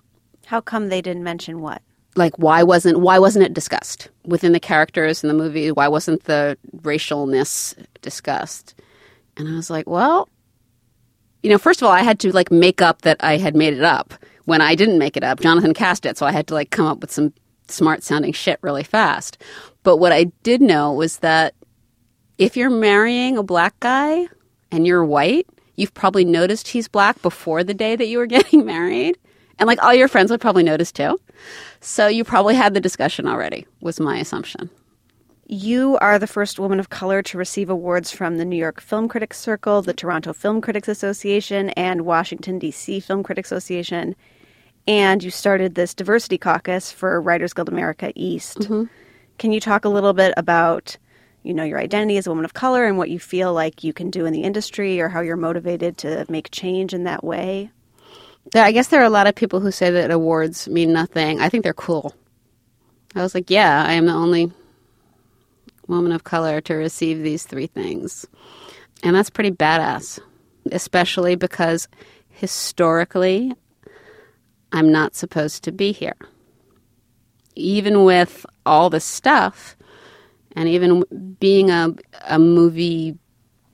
How 0.46 0.62
come 0.62 0.90
they 0.90 1.02
didn't 1.02 1.24
mention 1.24 1.62
what? 1.62 1.82
like 2.16 2.38
why 2.38 2.64
wasn't 2.64 3.00
why 3.00 3.20
wasn't 3.20 3.44
it 3.44 3.54
discussed 3.54 4.10
within 4.26 4.52
the 4.52 4.60
characters 4.60 5.24
in 5.24 5.28
the 5.28 5.34
movie 5.34 5.72
why 5.72 5.88
wasn't 5.88 6.24
the 6.26 6.58
racialness 6.78 7.76
discussed 8.02 8.76
and 9.38 9.48
i 9.48 9.54
was 9.54 9.70
like 9.70 9.88
well 9.88 10.28
you 11.44 11.50
know 11.50 11.58
first 11.58 11.82
of 11.82 11.86
all 11.86 11.92
i 11.92 12.02
had 12.02 12.20
to 12.20 12.32
like 12.32 12.52
make 12.52 12.82
up 12.82 13.04
that 13.04 13.18
i 13.20 13.38
had 13.38 13.56
made 13.56 13.74
it 13.74 13.84
up 13.84 14.14
when 14.50 14.62
i 14.62 14.76
didn't 14.76 15.00
make 15.00 15.16
it 15.16 15.24
up 15.24 15.40
jonathan 15.40 15.74
cast 15.74 16.06
it 16.06 16.18
so 16.18 16.26
i 16.26 16.32
had 16.32 16.48
to 16.48 16.54
like 16.54 16.70
come 16.72 16.86
up 16.86 17.00
with 17.00 17.12
some 17.12 17.34
smart 17.68 18.04
sounding 18.04 18.34
shit 18.34 18.60
really 18.62 18.84
fast 18.84 19.38
but 19.84 19.98
what 19.98 20.12
i 20.12 20.26
did 20.44 20.62
know 20.62 20.92
was 20.92 21.20
that 21.20 21.54
if 22.38 22.58
you're 22.58 22.70
marrying 22.70 23.38
a 23.38 23.44
black 23.44 23.80
guy 23.80 24.28
and 24.72 24.86
you're 24.88 25.06
white 25.06 25.48
you've 25.76 25.94
probably 25.94 26.26
noticed 26.26 26.68
he's 26.68 26.88
black 26.88 27.22
before 27.22 27.64
the 27.64 27.74
day 27.74 27.96
that 27.96 28.08
you 28.08 28.18
were 28.18 28.26
getting 28.38 28.66
married 28.66 29.18
and 29.58 29.68
like 29.68 29.82
all 29.84 29.94
your 29.94 30.08
friends 30.08 30.32
would 30.32 30.42
probably 30.42 30.64
notice 30.64 30.92
too 30.92 31.18
so 31.82 32.08
you 32.08 32.24
probably 32.24 32.56
had 32.56 32.74
the 32.74 32.82
discussion 32.82 33.28
already, 33.28 33.66
was 33.82 34.00
my 34.00 34.18
assumption. 34.18 34.70
You 35.46 35.98
are 36.00 36.20
the 36.20 36.28
first 36.28 36.60
woman 36.60 36.80
of 36.80 36.90
color 36.90 37.24
to 37.24 37.38
receive 37.38 37.70
awards 37.70 38.12
from 38.12 38.38
the 38.38 38.46
New 38.46 38.58
York 38.58 38.82
Film 38.82 39.08
Critics 39.08 39.40
Circle, 39.40 39.82
the 39.82 39.94
Toronto 39.94 40.34
Film 40.34 40.62
Critics 40.62 40.88
Association, 40.88 41.70
and 41.72 42.02
Washington, 42.02 42.60
D.C. 42.60 43.00
Film 43.00 43.24
Critics 43.24 43.52
Association. 43.52 44.16
And 44.90 45.24
you 45.24 45.30
started 45.30 45.76
this 45.76 45.94
diversity 45.94 46.40
caucus 46.40 46.92
for 46.92 47.22
Writers 47.22 47.54
Guild 47.54 47.70
America 47.70 48.12
East. 48.16 48.58
Mm-hmm. 48.58 48.86
Can 49.38 49.52
you 49.52 49.60
talk 49.60 49.86
a 49.86 49.90
little 49.90 50.14
bit 50.14 50.34
about, 50.36 50.98
you 51.44 51.54
know, 51.54 51.64
your 51.64 51.78
identity 51.78 52.18
as 52.18 52.26
a 52.26 52.32
woman 52.32 52.44
of 52.44 52.56
color 52.56 52.86
and 52.86 52.98
what 52.98 53.12
you 53.12 53.20
feel 53.20 53.54
like 53.54 53.84
you 53.84 53.94
can 53.94 54.10
do 54.10 54.26
in 54.26 54.34
the 54.34 54.42
industry 54.42 55.00
or 55.00 55.08
how 55.08 55.22
you're 55.22 55.38
motivated 55.38 56.00
to 56.00 56.26
make 56.28 56.50
change 56.50 56.96
in 56.96 57.04
that 57.04 57.24
way? 57.24 57.70
I 58.56 58.72
guess 58.72 58.88
there 58.88 59.00
are 59.00 59.06
a 59.06 59.12
lot 59.12 59.28
of 59.28 59.36
people 59.36 59.60
who 59.60 59.70
say 59.70 59.92
that 59.92 60.10
awards 60.10 60.68
mean 60.68 60.92
nothing. 60.92 61.40
I 61.40 61.50
think 61.50 61.64
they're 61.64 61.72
cool. 61.72 62.16
I 63.14 63.22
was 63.22 63.36
like, 63.36 63.52
yeah, 63.52 63.84
I 63.86 63.94
am 63.94 64.08
the 64.08 64.14
only 64.14 64.52
woman 65.88 66.12
of 66.14 66.24
color 66.24 66.62
to 66.62 66.74
receive 66.74 67.22
these 67.22 67.44
three 67.44 67.68
things. 67.68 68.26
And 69.04 69.16
that's 69.16 69.30
pretty 69.30 69.52
badass, 69.52 70.20
especially 70.72 71.36
because 71.36 71.88
historically, 72.32 73.54
I'm 74.72 74.92
not 74.92 75.16
supposed 75.16 75.64
to 75.64 75.72
be 75.72 75.92
here. 75.92 76.18
Even 77.56 78.04
with 78.04 78.46
all 78.66 78.90
the 78.90 79.00
stuff, 79.00 79.76
and 80.56 80.68
even 80.70 81.04
being 81.40 81.70
a, 81.70 81.94
a 82.28 82.40
movie 82.40 83.18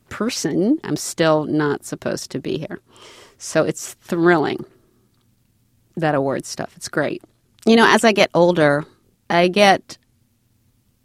person, 0.10 0.80
I'm 0.84 0.96
still 0.96 1.46
not 1.46 1.86
supposed 1.86 2.32
to 2.32 2.40
be 2.40 2.58
here. 2.58 2.80
So 3.38 3.64
it's 3.64 3.94
thrilling, 3.96 4.66
that 5.98 6.16
award 6.16 6.46
stuff. 6.46 6.74
It's 6.75 6.88
great. 6.88 7.24
You 7.66 7.75
know, 7.75 7.88
as 7.88 8.04
I 8.04 8.12
get 8.12 8.30
older, 8.34 8.86
I 9.30 9.48
get 9.48 9.98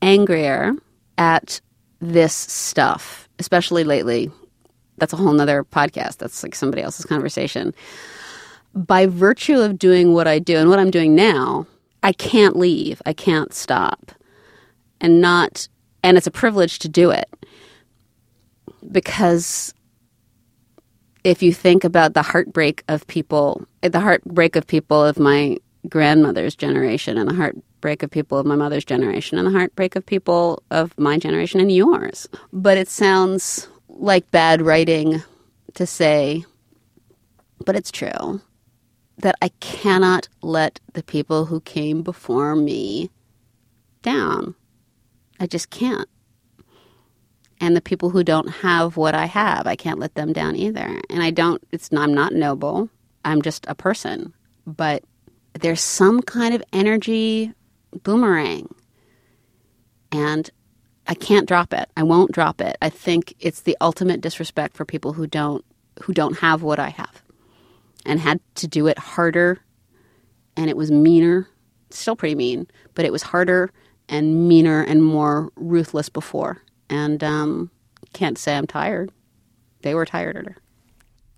angrier 0.02 0.74
at 1.18 1.60
this 2.00 2.34
stuff, 2.34 3.28
especially 3.38 3.84
lately. 3.84 4.30
That's 4.98 5.12
a 5.12 5.16
whole 5.16 5.32
nother 5.32 5.64
podcast. 5.64 6.18
That's 6.18 6.42
like 6.42 6.54
somebody 6.54 6.82
else's 6.82 7.06
conversation. 7.06 7.74
By 8.74 9.06
virtue 9.06 9.58
of 9.58 9.78
doing 9.78 10.14
what 10.14 10.28
I 10.28 10.38
do 10.38 10.56
and 10.56 10.70
what 10.70 10.78
I'm 10.78 10.90
doing 10.90 11.14
now, 11.14 11.66
I 12.02 12.12
can't 12.12 12.56
leave. 12.56 13.02
I 13.04 13.12
can't 13.12 13.52
stop. 13.52 14.12
And 15.00 15.20
not, 15.20 15.68
and 16.02 16.16
it's 16.16 16.26
a 16.26 16.30
privilege 16.30 16.78
to 16.80 16.88
do 16.88 17.10
it 17.10 17.28
because 18.90 19.74
if 21.24 21.42
you 21.42 21.52
think 21.52 21.84
about 21.84 22.14
the 22.14 22.22
heartbreak 22.22 22.82
of 22.88 23.06
people, 23.06 23.66
the 23.82 24.00
heartbreak 24.00 24.56
of 24.56 24.66
people 24.66 25.04
of 25.04 25.18
my 25.18 25.58
grandmother's 25.88 26.54
generation 26.54 27.18
and 27.18 27.28
the 27.28 27.34
heartbreak 27.34 28.02
of 28.02 28.10
people 28.10 28.38
of 28.38 28.46
my 28.46 28.56
mother's 28.56 28.84
generation 28.84 29.38
and 29.38 29.46
the 29.46 29.52
heartbreak 29.52 29.96
of 29.96 30.04
people 30.04 30.62
of 30.70 30.96
my 30.98 31.18
generation 31.18 31.60
and 31.60 31.72
yours. 31.72 32.28
But 32.52 32.78
it 32.78 32.88
sounds 32.88 33.68
like 33.88 34.30
bad 34.30 34.62
writing 34.62 35.22
to 35.74 35.86
say, 35.86 36.44
but 37.64 37.76
it's 37.76 37.90
true, 37.90 38.40
that 39.20 39.36
I 39.42 39.48
cannot 39.60 40.28
let 40.42 40.80
the 40.94 41.02
people 41.02 41.46
who 41.46 41.60
came 41.60 42.02
before 42.02 42.56
me 42.56 43.10
down. 44.02 44.54
I 45.38 45.46
just 45.46 45.70
can't 45.70 46.08
and 47.60 47.76
the 47.76 47.82
people 47.82 48.10
who 48.10 48.24
don't 48.24 48.48
have 48.48 48.96
what 48.96 49.14
I 49.14 49.26
have, 49.26 49.66
I 49.66 49.76
can't 49.76 49.98
let 49.98 50.14
them 50.14 50.32
down 50.32 50.56
either. 50.56 51.00
And 51.10 51.22
I 51.22 51.30
don't, 51.30 51.62
it's 51.70 51.90
I'm 51.92 52.14
not 52.14 52.32
noble. 52.32 52.88
I'm 53.24 53.42
just 53.42 53.66
a 53.68 53.74
person. 53.74 54.32
But 54.66 55.04
there's 55.52 55.82
some 55.82 56.22
kind 56.22 56.54
of 56.54 56.62
energy 56.72 57.52
boomerang. 58.02 58.74
And 60.10 60.48
I 61.06 61.14
can't 61.14 61.46
drop 61.46 61.74
it. 61.74 61.90
I 61.96 62.02
won't 62.02 62.32
drop 62.32 62.60
it. 62.60 62.78
I 62.80 62.88
think 62.88 63.34
it's 63.40 63.60
the 63.62 63.76
ultimate 63.80 64.22
disrespect 64.22 64.76
for 64.76 64.84
people 64.84 65.12
who 65.12 65.26
don't 65.26 65.64
who 66.02 66.14
don't 66.14 66.38
have 66.38 66.62
what 66.62 66.78
I 66.78 66.88
have. 66.90 67.19
And 68.06 68.18
had 68.20 68.40
to 68.56 68.66
do 68.66 68.86
it 68.86 68.98
harder 68.98 69.60
and 70.56 70.68
it 70.70 70.76
was 70.76 70.90
meaner. 70.90 71.48
Still 71.90 72.16
pretty 72.16 72.34
mean, 72.34 72.66
but 72.94 73.04
it 73.04 73.12
was 73.12 73.22
harder 73.22 73.72
and 74.08 74.48
meaner 74.48 74.82
and 74.82 75.04
more 75.04 75.50
ruthless 75.56 76.08
before 76.08 76.62
and 76.90 77.22
um, 77.24 77.70
can't 78.12 78.36
say 78.36 78.56
I'm 78.56 78.66
tired. 78.66 79.12
They 79.82 79.94
were 79.94 80.04
tired 80.04 80.60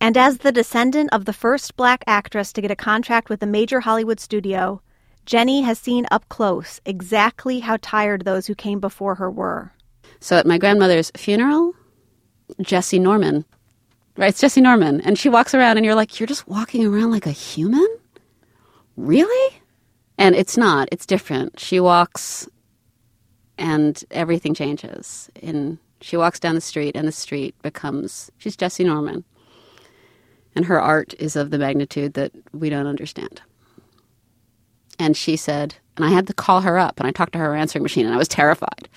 And 0.00 0.16
as 0.16 0.38
the 0.38 0.50
descendant 0.50 1.10
of 1.12 1.26
the 1.26 1.32
first 1.32 1.76
black 1.76 2.02
actress 2.06 2.52
to 2.54 2.60
get 2.60 2.72
a 2.72 2.76
contract 2.76 3.28
with 3.28 3.42
a 3.42 3.46
major 3.46 3.80
Hollywood 3.80 4.18
studio, 4.18 4.82
Jenny 5.26 5.62
has 5.62 5.78
seen 5.78 6.06
up 6.10 6.28
close 6.28 6.80
exactly 6.84 7.60
how 7.60 7.78
tired 7.80 8.24
those 8.24 8.46
who 8.46 8.54
came 8.56 8.80
before 8.80 9.14
her 9.14 9.30
were. 9.30 9.72
So 10.18 10.36
at 10.36 10.46
my 10.46 10.58
grandmother's 10.58 11.12
funeral, 11.16 11.74
Jessye 12.60 13.00
Norman, 13.00 13.44
right? 14.16 14.28
It's 14.28 14.42
Jessye 14.42 14.62
Norman. 14.62 15.00
And 15.00 15.18
she 15.18 15.28
walks 15.28 15.54
around, 15.54 15.76
and 15.76 15.86
you're 15.86 15.94
like, 15.94 16.18
you're 16.20 16.26
just 16.26 16.48
walking 16.48 16.86
around 16.86 17.10
like 17.10 17.26
a 17.26 17.32
human? 17.32 17.88
Really? 18.96 19.56
And 20.18 20.34
it's 20.34 20.56
not, 20.56 20.88
it's 20.92 21.06
different. 21.06 21.58
She 21.58 21.80
walks 21.80 22.48
and 23.58 24.04
everything 24.10 24.54
changes. 24.54 25.30
And 25.42 25.78
she 26.00 26.16
walks 26.16 26.40
down 26.40 26.54
the 26.54 26.60
street, 26.60 26.96
and 26.96 27.06
the 27.06 27.12
street 27.12 27.54
becomes 27.62 28.30
she's 28.38 28.56
Jessye 28.56 28.84
Norman, 28.84 29.24
and 30.54 30.64
her 30.64 30.80
art 30.80 31.14
is 31.18 31.36
of 31.36 31.50
the 31.50 31.58
magnitude 31.58 32.14
that 32.14 32.32
we 32.52 32.68
don't 32.68 32.86
understand. 32.86 33.40
And 34.98 35.16
she 35.16 35.36
said, 35.36 35.76
and 35.96 36.04
I 36.04 36.10
had 36.10 36.26
to 36.26 36.34
call 36.34 36.62
her 36.62 36.78
up, 36.78 36.98
and 36.98 37.06
I 37.06 37.12
talked 37.12 37.32
to 37.32 37.38
her 37.38 37.54
answering 37.54 37.82
machine, 37.82 38.04
and 38.04 38.14
I 38.14 38.18
was 38.18 38.28
terrified, 38.28 38.88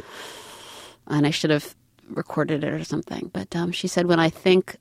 and 1.08 1.28
I 1.28 1.30
should 1.30 1.52
have 1.52 1.76
recorded 2.10 2.64
it 2.64 2.74
or 2.74 2.84
something. 2.84 3.30
But 3.34 3.56
um, 3.56 3.72
she 3.72 3.88
said, 3.88 4.08
when 4.08 4.20
I 4.20 4.30
think 4.30 4.78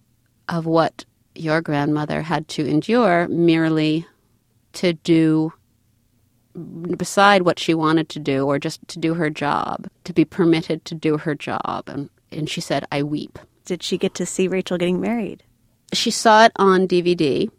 of 0.48 0.66
what 0.66 1.04
your 1.34 1.60
grandmother 1.60 2.22
had 2.22 2.48
to 2.48 2.66
endure 2.66 3.28
merely 3.28 4.06
to 4.74 4.92
do 4.92 5.52
beside 6.96 7.42
what 7.42 7.58
she 7.58 7.74
wanted 7.74 8.08
to 8.08 8.18
do 8.18 8.46
or 8.46 8.58
just 8.58 8.86
to 8.88 8.98
do 8.98 9.14
her 9.14 9.30
job, 9.30 9.88
to 10.04 10.12
be 10.12 10.24
permitted 10.24 10.84
to 10.84 10.94
do 10.94 11.18
her 11.18 11.34
job. 11.34 11.84
And, 11.88 12.10
and 12.30 12.48
she 12.48 12.60
said, 12.60 12.86
I 12.92 13.02
weep. 13.02 13.38
Did 13.64 13.82
she 13.82 13.98
get 13.98 14.14
to 14.14 14.26
see 14.26 14.46
Rachel 14.46 14.78
getting 14.78 15.00
married? 15.00 15.42
She 15.92 16.10
saw 16.10 16.44
it 16.44 16.52
on 16.56 16.86
DVD 16.86 17.50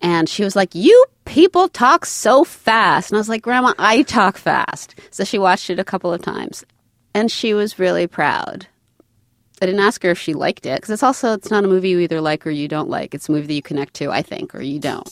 and 0.00 0.28
she 0.28 0.44
was 0.44 0.56
like, 0.56 0.74
You 0.74 1.04
people 1.24 1.68
talk 1.68 2.04
so 2.04 2.44
fast. 2.44 3.10
And 3.10 3.16
I 3.16 3.20
was 3.20 3.28
like, 3.28 3.42
Grandma, 3.42 3.74
I 3.78 4.02
talk 4.02 4.36
fast. 4.36 4.94
So 5.10 5.24
she 5.24 5.38
watched 5.38 5.70
it 5.70 5.78
a 5.78 5.84
couple 5.84 6.12
of 6.12 6.20
times 6.20 6.64
and 7.14 7.30
she 7.30 7.54
was 7.54 7.78
really 7.78 8.06
proud. 8.06 8.66
I 9.64 9.66
didn't 9.66 9.80
ask 9.80 10.02
her 10.02 10.10
if 10.10 10.18
she 10.18 10.34
liked 10.34 10.66
it 10.66 10.76
because 10.76 10.90
it's 10.90 11.02
also 11.02 11.32
it's 11.32 11.50
not 11.50 11.64
a 11.64 11.68
movie 11.68 11.88
you 11.88 11.98
either 12.00 12.20
like 12.20 12.46
or 12.46 12.50
you 12.50 12.68
don't 12.68 12.88
like. 12.88 13.14
It's 13.14 13.28
a 13.28 13.32
movie 13.32 13.46
that 13.46 13.54
you 13.54 13.62
connect 13.62 13.94
to, 13.94 14.10
I 14.10 14.22
think, 14.22 14.54
or 14.54 14.60
you 14.60 14.78
don't. 14.78 15.10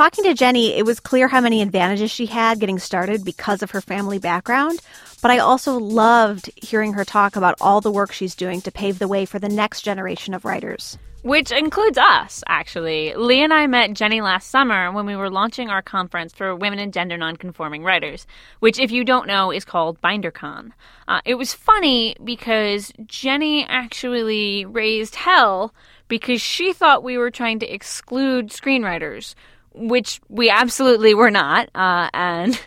talking 0.00 0.24
to 0.24 0.32
Jenny, 0.32 0.78
it 0.78 0.86
was 0.86 0.98
clear 0.98 1.28
how 1.28 1.42
many 1.42 1.60
advantages 1.60 2.10
she 2.10 2.24
had 2.24 2.58
getting 2.58 2.78
started 2.78 3.22
because 3.22 3.62
of 3.62 3.72
her 3.72 3.82
family 3.82 4.18
background. 4.18 4.80
But 5.20 5.30
I 5.30 5.40
also 5.40 5.76
loved 5.76 6.48
hearing 6.56 6.94
her 6.94 7.04
talk 7.04 7.36
about 7.36 7.56
all 7.60 7.82
the 7.82 7.92
work 7.92 8.10
she's 8.10 8.34
doing 8.34 8.62
to 8.62 8.72
pave 8.72 8.98
the 8.98 9.08
way 9.08 9.26
for 9.26 9.38
the 9.38 9.50
next 9.50 9.82
generation 9.82 10.32
of 10.32 10.46
writers. 10.46 10.96
Which 11.22 11.52
includes 11.52 11.98
us, 11.98 12.42
actually. 12.48 13.14
Leigh 13.14 13.42
and 13.42 13.52
I 13.52 13.66
met 13.66 13.92
Jenny 13.92 14.22
last 14.22 14.48
summer 14.48 14.90
when 14.90 15.04
we 15.04 15.16
were 15.16 15.28
launching 15.28 15.68
our 15.68 15.82
conference 15.82 16.32
for 16.32 16.56
women 16.56 16.78
and 16.78 16.94
gender 16.94 17.18
nonconforming 17.18 17.84
writers, 17.84 18.26
which, 18.60 18.78
if 18.78 18.90
you 18.90 19.04
don't 19.04 19.26
know, 19.26 19.52
is 19.52 19.66
called 19.66 20.00
BinderCon. 20.00 20.70
Uh, 21.06 21.20
it 21.26 21.34
was 21.34 21.52
funny 21.52 22.16
because 22.24 22.90
Jenny 23.04 23.66
actually 23.66 24.64
raised 24.64 25.14
hell 25.14 25.74
because 26.08 26.40
she 26.40 26.72
thought 26.72 27.04
we 27.04 27.18
were 27.18 27.30
trying 27.30 27.58
to 27.58 27.72
exclude 27.72 28.48
screenwriters, 28.48 29.34
which 29.74 30.22
we 30.30 30.48
absolutely 30.48 31.12
were 31.12 31.30
not. 31.30 31.68
Uh, 31.74 32.08
and 32.14 32.58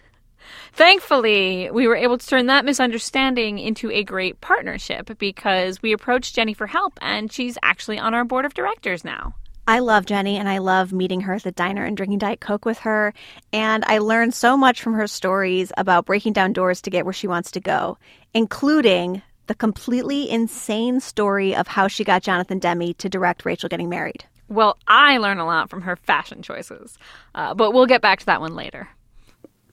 thankfully, 0.74 1.70
we 1.72 1.88
were 1.88 1.96
able 1.96 2.18
to 2.18 2.28
turn 2.28 2.48
that 2.48 2.66
misunderstanding 2.66 3.60
into 3.60 3.90
a 3.92 4.04
great 4.04 4.42
partnership 4.42 5.18
because 5.18 5.82
we 5.82 5.94
approached 5.94 6.36
Jenny 6.36 6.54
for 6.54 6.68
help, 6.68 6.98
and 7.02 7.32
she's 7.32 7.58
actually 7.64 8.00
on 8.00 8.14
our 8.14 8.26
board 8.26 8.46
of 8.46 8.54
directors 8.54 9.04
now. 9.04 9.36
I 9.66 9.80
love 9.80 10.06
Jenny 10.06 10.36
and 10.36 10.50
I 10.50 10.58
love 10.58 10.92
meeting 10.92 11.22
her 11.22 11.36
at 11.36 11.44
the 11.44 11.52
diner 11.54 11.86
and 11.86 11.96
drinking 11.96 12.20
Diet 12.20 12.42
Coke 12.42 12.66
with 12.66 12.80
her. 12.80 13.14
And 13.54 13.86
I 13.88 14.00
learned 14.00 14.34
so 14.34 14.58
much 14.58 14.82
from 14.82 14.94
her 14.96 15.08
stories 15.08 15.72
about 15.78 16.06
breaking 16.06 16.34
down 16.34 16.52
doors 16.52 16.82
to 16.82 16.90
get 16.90 17.06
where 17.06 17.14
she 17.14 17.28
wants 17.28 17.52
to 17.52 17.62
go, 17.62 17.98
including 18.34 19.22
the 19.48 19.56
completely 19.56 20.30
insane 20.30 21.00
story 21.00 21.56
of 21.56 21.68
how 21.68 21.88
she 21.88 22.04
got 22.04 22.24
Jonathan 22.24 22.60
Demme 22.60 22.94
to 22.96 23.08
direct 23.08 23.46
Rachel 23.46 23.70
Getting 23.70 23.88
Married. 23.90 24.26
Well, 24.50 24.78
I 24.86 25.18
learn 25.18 25.40
a 25.40 25.46
lot 25.46 25.70
from 25.70 25.82
her 25.84 25.96
fashion 25.96 26.42
choices, 26.42 26.98
uh, 27.34 27.54
but 27.54 27.72
we'll 27.72 27.86
get 27.86 28.02
back 28.02 28.20
to 28.20 28.26
that 28.28 28.42
one 28.42 28.56
later. 28.56 28.90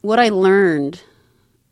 What 0.01 0.19
I 0.19 0.29
learned, 0.29 1.01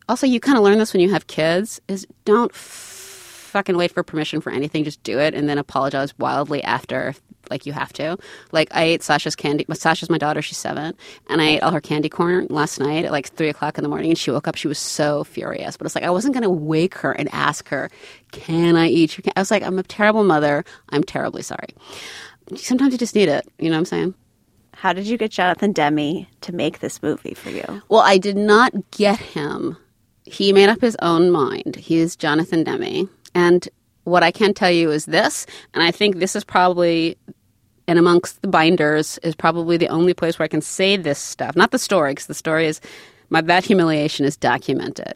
also, 0.08 0.28
you 0.28 0.40
kind 0.40 0.58
of 0.58 0.64
learn 0.64 0.80
this 0.80 0.94
when 0.94 1.02
you 1.02 1.12
have 1.12 1.28
kids, 1.28 1.82
is 1.88 2.08
don't 2.26 2.54
fucking 2.54 3.76
wait 3.78 3.92
for 3.92 4.04
permission 4.04 4.42
for 4.42 4.52
anything. 4.52 4.84
Just 4.84 5.02
do 5.04 5.20
it 5.20 5.34
and 5.34 5.50
then 5.50 5.58
apologize 5.58 6.18
wildly 6.20 6.64
after, 6.64 7.16
like 7.50 7.66
you 7.66 7.74
have 7.74 7.92
to. 7.94 8.18
Like 8.52 8.70
I 8.72 8.84
ate 8.84 9.04
Sasha's 9.04 9.36
candy. 9.36 9.66
Sasha's 9.74 10.10
my 10.10 10.20
daughter. 10.20 10.42
She's 10.42 10.58
seven, 10.58 10.94
and 11.28 11.42
I 11.42 11.48
ate 11.48 11.64
all 11.64 11.72
her 11.72 11.82
candy 11.82 12.10
corn 12.10 12.48
last 12.50 12.80
night 12.80 13.06
at 13.06 13.12
like 13.12 13.30
three 13.30 13.50
o'clock 13.50 13.78
in 13.78 13.84
the 13.84 13.90
morning. 13.90 14.12
And 14.12 14.18
she 14.18 14.32
woke 14.32 14.48
up. 14.48 14.56
She 14.56 14.68
was 14.68 14.80
so 14.80 15.24
furious. 15.24 15.78
But 15.78 15.86
it's 15.86 15.96
like 15.96 16.04
I 16.04 16.12
wasn't 16.12 16.36
gonna 16.36 16.50
wake 16.50 16.96
her 16.96 17.12
and 17.12 17.28
ask 17.34 17.68
her, 17.70 17.90
"Can 18.32 18.76
I 18.76 18.88
eat 18.88 19.18
your?" 19.18 19.24
Can-? 19.24 19.34
I 19.36 19.42
was 19.42 19.52
like, 19.52 19.64
"I'm 19.64 19.80
a 19.80 19.84
terrible 19.84 20.24
mother. 20.24 20.64
I'm 20.90 21.04
terribly 21.04 21.42
sorry." 21.42 21.70
sometimes 22.56 22.94
you 22.94 22.98
just 22.98 23.16
need 23.16 23.30
it. 23.30 23.48
You 23.60 23.70
know 23.70 23.76
what 23.76 23.80
I'm 23.80 23.86
saying? 23.86 24.16
How 24.80 24.94
did 24.94 25.08
you 25.08 25.18
get 25.18 25.32
Jonathan 25.32 25.74
Demme 25.74 26.26
to 26.40 26.56
make 26.56 26.80
this 26.80 27.04
movie 27.04 27.34
for 27.34 27.50
you? 27.50 27.82
Well, 27.90 28.00
I 28.00 28.18
did 28.18 28.38
not 28.38 28.72
get 28.92 29.20
him. 29.20 29.76
He 30.24 30.54
made 30.54 30.70
up 30.70 30.80
his 30.80 30.96
own 31.02 31.32
mind. 31.32 31.76
He 31.76 31.98
is 31.98 32.16
Jonathan 32.16 32.64
Demme. 32.64 33.10
And 33.36 33.68
what 34.06 34.24
I 34.24 34.32
can 34.32 34.54
tell 34.54 34.72
you 34.72 34.90
is 34.90 35.06
this, 35.06 35.46
and 35.74 35.84
I 35.84 35.92
think 35.92 36.20
this 36.20 36.34
is 36.34 36.46
probably, 36.46 37.18
and 37.90 38.00
amongst 38.00 38.42
the 38.42 38.48
binders, 38.48 39.18
is 39.18 39.36
probably 39.36 39.76
the 39.76 39.90
only 39.90 40.14
place 40.14 40.40
where 40.40 40.46
I 40.46 40.48
can 40.48 40.62
say 40.62 40.96
this 40.96 41.20
stuff. 41.20 41.58
Not 41.58 41.72
the 41.72 41.78
story, 41.78 42.12
because 42.12 42.28
the 42.28 42.34
story 42.34 42.66
is, 42.66 42.80
my 43.30 43.42
that 43.42 43.66
humiliation 43.66 44.26
is 44.26 44.38
documented. 44.38 45.16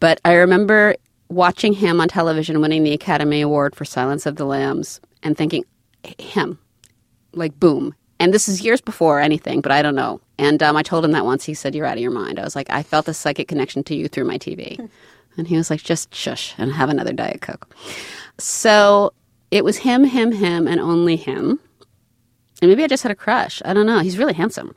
But 0.00 0.18
I 0.24 0.32
remember 0.32 0.96
watching 1.28 1.74
him 1.74 2.00
on 2.00 2.08
television 2.08 2.62
winning 2.62 2.84
the 2.84 2.94
Academy 2.94 3.42
Award 3.42 3.76
for 3.76 3.84
Silence 3.84 4.24
of 4.24 4.36
the 4.36 4.46
Lambs 4.46 4.98
and 5.22 5.36
thinking, 5.36 5.66
him, 6.18 6.58
like 7.34 7.60
boom. 7.60 7.94
And 8.20 8.32
this 8.32 8.48
is 8.48 8.62
years 8.62 8.80
before 8.80 9.20
anything, 9.20 9.60
but 9.60 9.72
I 9.72 9.82
don't 9.82 9.94
know. 9.94 10.20
And 10.38 10.62
um, 10.62 10.76
I 10.76 10.82
told 10.82 11.04
him 11.04 11.12
that 11.12 11.24
once. 11.24 11.44
He 11.44 11.54
said, 11.54 11.74
You're 11.74 11.86
out 11.86 11.96
of 11.96 12.02
your 12.02 12.10
mind. 12.10 12.38
I 12.38 12.44
was 12.44 12.56
like, 12.56 12.70
I 12.70 12.82
felt 12.82 13.08
a 13.08 13.14
psychic 13.14 13.48
connection 13.48 13.82
to 13.84 13.94
you 13.94 14.08
through 14.08 14.24
my 14.24 14.38
TV. 14.38 14.78
and 15.36 15.48
he 15.48 15.56
was 15.56 15.70
like, 15.70 15.82
Just 15.82 16.14
shush 16.14 16.54
and 16.58 16.72
have 16.72 16.88
another 16.88 17.12
Diet 17.12 17.40
Coke. 17.40 17.74
So 18.38 19.12
it 19.50 19.64
was 19.64 19.78
him, 19.78 20.04
him, 20.04 20.32
him, 20.32 20.66
and 20.66 20.80
only 20.80 21.16
him. 21.16 21.60
And 22.60 22.70
maybe 22.70 22.84
I 22.84 22.88
just 22.88 23.02
had 23.02 23.12
a 23.12 23.16
crush. 23.16 23.62
I 23.64 23.72
don't 23.72 23.86
know. 23.86 24.00
He's 24.00 24.18
really 24.18 24.32
handsome. 24.34 24.74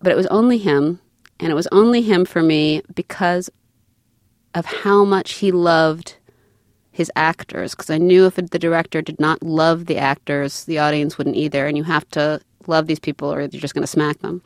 But 0.00 0.12
it 0.12 0.16
was 0.16 0.26
only 0.26 0.58
him. 0.58 1.00
And 1.38 1.50
it 1.50 1.54
was 1.54 1.68
only 1.72 2.02
him 2.02 2.24
for 2.24 2.42
me 2.42 2.82
because 2.94 3.50
of 4.54 4.66
how 4.66 5.04
much 5.04 5.34
he 5.34 5.52
loved 5.52 6.16
his 6.90 7.10
actors. 7.16 7.74
Because 7.74 7.90
I 7.90 7.98
knew 7.98 8.26
if 8.26 8.34
the 8.34 8.58
director 8.58 9.00
did 9.00 9.20
not 9.20 9.42
love 9.42 9.86
the 9.86 9.98
actors, 9.98 10.64
the 10.64 10.78
audience 10.78 11.18
wouldn't 11.18 11.36
either. 11.36 11.66
And 11.66 11.76
you 11.76 11.84
have 11.84 12.08
to 12.10 12.40
love 12.70 12.86
these 12.86 12.98
people 12.98 13.32
or 13.32 13.40
you're 13.40 13.48
just 13.48 13.74
going 13.74 13.82
to 13.82 13.86
smack 13.86 14.20
them. 14.20 14.42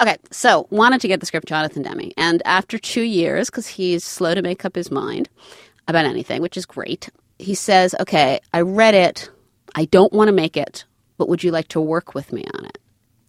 Okay, 0.00 0.16
so 0.30 0.66
wanted 0.70 1.00
to 1.02 1.08
get 1.08 1.20
the 1.20 1.26
script 1.26 1.46
Jonathan 1.46 1.82
Demme. 1.82 2.10
And 2.16 2.42
after 2.44 2.78
two 2.78 3.02
years, 3.02 3.48
because 3.50 3.68
he's 3.68 4.02
slow 4.02 4.34
to 4.34 4.42
make 4.42 4.64
up 4.64 4.74
his 4.74 4.90
mind 4.90 5.28
about 5.86 6.04
anything, 6.04 6.42
which 6.42 6.56
is 6.56 6.66
great, 6.66 7.08
he 7.38 7.54
says, 7.54 7.94
Okay, 8.00 8.40
I 8.52 8.62
read 8.62 8.94
it. 8.94 9.30
I 9.74 9.84
don't 9.84 10.12
want 10.12 10.28
to 10.28 10.32
make 10.32 10.56
it, 10.56 10.84
but 11.18 11.28
would 11.28 11.44
you 11.44 11.52
like 11.52 11.68
to 11.68 11.80
work 11.80 12.14
with 12.14 12.32
me 12.32 12.44
on 12.54 12.64
it? 12.64 12.78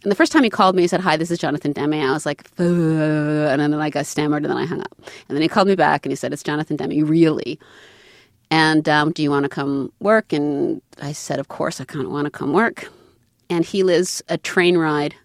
And 0.02 0.12
the 0.12 0.16
first 0.16 0.32
time 0.32 0.44
he 0.44 0.50
called 0.50 0.76
me, 0.76 0.84
he 0.84 0.88
said, 0.88 1.02
Hi, 1.02 1.18
this 1.18 1.30
is 1.30 1.38
Jonathan 1.38 1.74
Demme. 1.74 1.94
I 1.94 2.12
was 2.12 2.26
like, 2.26 2.50
and 2.58 3.60
then 3.60 3.72
like 3.72 3.96
I 3.96 4.04
stammered 4.04 4.44
and 4.44 4.52
then 4.52 4.58
I 4.58 4.66
hung 4.66 4.82
up. 4.82 4.96
And 5.28 5.36
then 5.36 5.42
he 5.42 5.48
called 5.48 5.68
me 5.68 5.76
back 5.76 6.06
and 6.06 6.12
he 6.12 6.16
said, 6.16 6.34
It's 6.34 6.44
Jonathan 6.44 6.78
Demme, 6.78 7.06
really? 7.06 7.60
And 8.52 8.88
um, 8.90 9.12
do 9.12 9.22
you 9.22 9.30
want 9.30 9.44
to 9.44 9.50
come 9.50 9.92
work? 10.00 10.34
And 10.34 10.82
I 11.02 11.12
said, 11.12 11.40
Of 11.40 11.50
course, 11.50 11.82
I 11.82 11.86
kind 11.86 12.06
of 12.06 12.12
want 12.12 12.26
to 12.26 12.32
come 12.32 12.54
work 12.54 12.90
and 13.50 13.66
he 13.66 13.84
lives 13.84 14.22
a 14.28 14.38
train 14.38 14.78
ride 14.78 15.16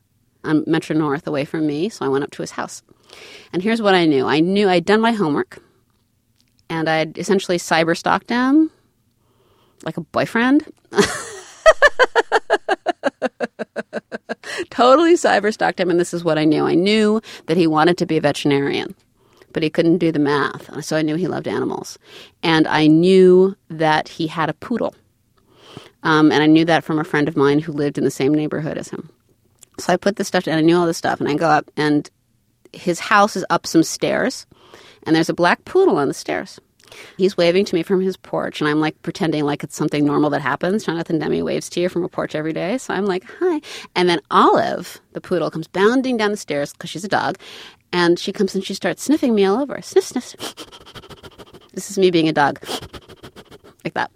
on 0.45 0.65
Metro 0.67 0.97
North 0.97 1.27
away 1.27 1.45
from 1.45 1.67
me, 1.67 1.89
so 1.89 2.05
I 2.05 2.09
went 2.09 2.25
up 2.25 2.31
to 2.33 2.43
his 2.43 2.53
house. 2.53 2.83
And 3.53 3.63
here's 3.63 3.83
what 3.83 3.95
I 3.95 4.07
knew 4.07 4.27
I 4.27 4.41
knew 4.41 4.69
I'd 4.69 4.85
done 4.85 5.01
my 5.01 5.13
homework, 5.13 5.59
and 6.69 6.89
I'd 6.89 7.19
essentially 7.19 7.59
cyber 7.59 7.97
stalked 7.97 8.31
him 8.31 8.71
like 9.85 9.97
a 9.97 10.01
boyfriend. 10.03 10.65
totally 14.71 15.15
cyber 15.15 15.53
stalked 15.53 15.81
him, 15.81 15.91
and 15.91 16.01
this 16.01 16.15
is 16.15 16.25
what 16.25 16.39
I 16.39 16.45
knew. 16.45 16.67
I 16.67 16.75
knew 16.75 17.21
that 17.47 17.57
he 17.57 17.67
wanted 17.67 17.99
to 17.99 18.07
be 18.07 18.17
a 18.17 18.21
veterinarian, 18.21 18.95
but 19.53 19.63
he 19.63 19.71
couldn't 19.71 19.99
do 19.99 20.11
the 20.13 20.19
math. 20.19 20.85
So 20.85 20.97
I 20.97 21.03
knew 21.03 21.17
he 21.17 21.29
loved 21.29 21.49
animals. 21.49 21.99
And 22.43 22.67
I 22.67 22.87
knew 22.87 23.57
that 23.69 24.09
he 24.09 24.27
had 24.27 24.49
a 24.49 24.55
poodle. 24.55 24.95
Um, 26.05 26.31
and 26.31 26.43
I 26.43 26.47
knew 26.47 26.65
that 26.67 26.85
from 26.85 26.99
a 26.99 27.05
friend 27.05 27.29
of 27.29 27.37
mine 27.37 27.59
who 27.59 27.73
lived 27.73 27.99
in 27.99 28.05
the 28.05 28.11
same 28.11 28.33
neighborhood 28.33 28.79
as 28.79 28.89
him. 28.89 29.11
So 29.79 29.93
I 29.93 29.97
put 29.97 30.17
this 30.17 30.29
stuff, 30.29 30.47
and 30.47 30.57
I 30.57 30.61
knew 30.61 30.77
all 30.77 30.87
this 30.87 30.99
stuff, 30.99 31.21
and 31.21 31.29
I 31.29 31.35
go 31.35 31.49
up, 31.49 31.71
and 31.77 32.09
his 32.73 33.01
house 33.01 33.37
is 33.37 33.45
up 33.51 33.67
some 33.67 33.83
stairs, 33.83 34.47
and 35.05 35.17
there's 35.17 35.29
a 35.29 35.35
black 35.35 35.65
poodle 35.65 35.99
on 35.99 36.09
the 36.09 36.15
stairs. 36.15 36.61
He's 37.17 37.37
waving 37.37 37.65
to 37.67 37.75
me 37.75 37.83
from 37.83 38.01
his 38.01 38.17
porch, 38.17 38.61
and 38.61 38.69
I'm 38.69 38.81
like 38.81 39.01
pretending 39.03 39.45
like 39.45 39.65
it's 39.65 39.77
something 39.77 40.05
normal 40.05 40.31
that 40.31 40.41
happens. 40.41 40.85
Jonathan 40.85 41.19
Demme 41.19 41.45
waves 41.45 41.69
to 41.71 41.81
you 41.81 41.89
from 41.89 42.05
a 42.05 42.09
porch 42.09 42.35
every 42.35 42.53
day, 42.53 42.79
so 42.79 42.95
I'm 42.95 43.07
like, 43.07 43.25
hi. 43.41 43.61
And 43.97 44.09
then 44.09 44.21
Olive, 44.31 45.01
the 45.13 45.21
poodle, 45.21 45.51
comes 45.51 45.67
bounding 45.67 46.17
down 46.17 46.31
the 46.31 46.37
stairs 46.37 46.73
because 46.73 46.91
she's 46.91 47.05
a 47.05 47.09
dog, 47.09 47.37
and 47.93 48.19
she 48.19 48.33
comes 48.33 48.55
and 48.55 48.65
she 48.65 48.75
starts 48.75 49.03
sniffing 49.03 49.35
me 49.35 49.45
all 49.45 49.61
over. 49.61 49.81
Sniff. 49.83 50.05
sniff. 50.05 50.37
this 51.73 51.91
is 51.91 51.99
me 51.99 52.11
being 52.11 52.29
a 52.29 52.33
dog, 52.33 52.61
like 53.85 53.95
that. 53.95 54.11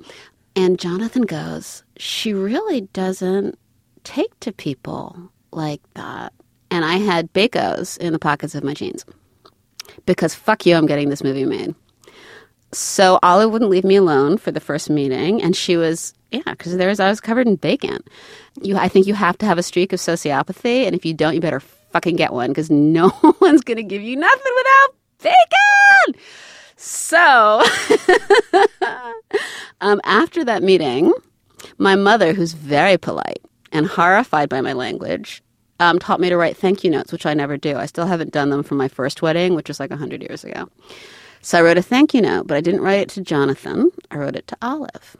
And 0.59 0.77
Jonathan 0.77 1.23
goes, 1.23 1.85
She 1.99 2.33
really 2.33 2.81
doesn't 2.81 3.57
take 4.03 4.41
to 4.41 4.51
people 4.51 5.31
like 5.53 5.81
that. 5.95 6.33
And 6.69 6.85
I 6.85 6.95
had 6.97 7.33
Bacos 7.33 7.97
in 7.99 8.13
the 8.13 8.19
pockets 8.19 8.57
of 8.57 8.65
my 8.65 8.75
jeans 8.75 9.05
because 10.05 10.35
fuck 10.35 10.67
you, 10.67 10.75
I'm 10.75 10.87
getting 10.87 11.11
this 11.11 11.23
movie 11.23 11.45
made. 11.45 11.77
So 12.73 13.21
Olive 13.23 13.53
wouldn't 13.53 13.71
leave 13.71 13.85
me 13.85 13.95
alone 13.95 14.37
for 14.37 14.51
the 14.51 14.59
first 14.59 14.91
meeting, 14.91 15.41
and 15.41 15.55
she 15.55 15.77
was 15.77 16.13
yeah, 16.33 16.43
because 16.45 16.77
there's 16.77 16.99
I 16.99 17.09
was 17.09 17.21
covered 17.21 17.47
in 17.47 17.55
bacon. 17.55 18.03
You, 18.61 18.77
I 18.77 18.89
think 18.89 19.07
you 19.07 19.15
have 19.15 19.39
to 19.39 19.47
have 19.47 19.59
a 19.59 19.63
streak 19.63 19.93
of 19.93 20.01
sociopathy, 20.01 20.87
and 20.87 20.97
if 20.97 21.07
you 21.07 21.15
don't, 21.15 21.35
you 21.37 21.41
better 21.41 21.61
fucking 21.61 22.17
get 22.17 22.33
one 22.33 22.51
because 22.51 22.69
no 22.71 23.13
one's 23.41 23.61
gonna 23.61 23.85
give 23.85 24.03
you 24.03 24.17
nothing 24.17 24.53
without 24.57 24.95
bacon. 25.23 26.21
So, 26.81 27.61
um, 29.81 30.01
after 30.05 30.45
that 30.45 30.63
meeting, 30.63 31.13
my 31.77 31.97
mother, 31.97 32.33
who's 32.33 32.53
very 32.53 32.97
polite 32.97 33.41
and 33.73 33.85
horrified 33.85 34.49
by 34.49 34.61
my 34.61 34.75
language, 34.75 35.43
um, 35.81 35.99
taught 35.99 36.21
me 36.21 36.29
to 36.29 36.37
write 36.37 36.57
thank 36.57 36.85
you 36.85 36.91
notes, 36.91 37.11
which 37.11 37.27
I 37.27 37.35
never 37.35 37.57
do. 37.57 37.77
I 37.77 37.87
still 37.87 38.07
haven't 38.07 38.33
done 38.33 38.51
them 38.51 38.63
from 38.63 38.79
my 38.79 38.87
first 38.87 39.23
wedding, 39.23 39.57
which 39.57 39.67
was 39.67 39.81
like 39.81 39.91
100 39.91 40.23
years 40.23 40.45
ago. 40.45 40.69
So 41.41 41.59
I 41.59 41.63
wrote 41.63 41.79
a 41.79 41.83
thank 41.83 42.15
you 42.15 42.21
note, 42.21 42.47
but 42.47 42.57
I 42.57 42.61
didn't 42.61 42.83
write 42.83 43.01
it 43.01 43.09
to 43.11 43.23
Jonathan. 43.23 43.91
I 44.13 44.19
wrote 44.19 44.37
it 44.37 44.47
to 44.47 44.57
Olive. 44.63 45.17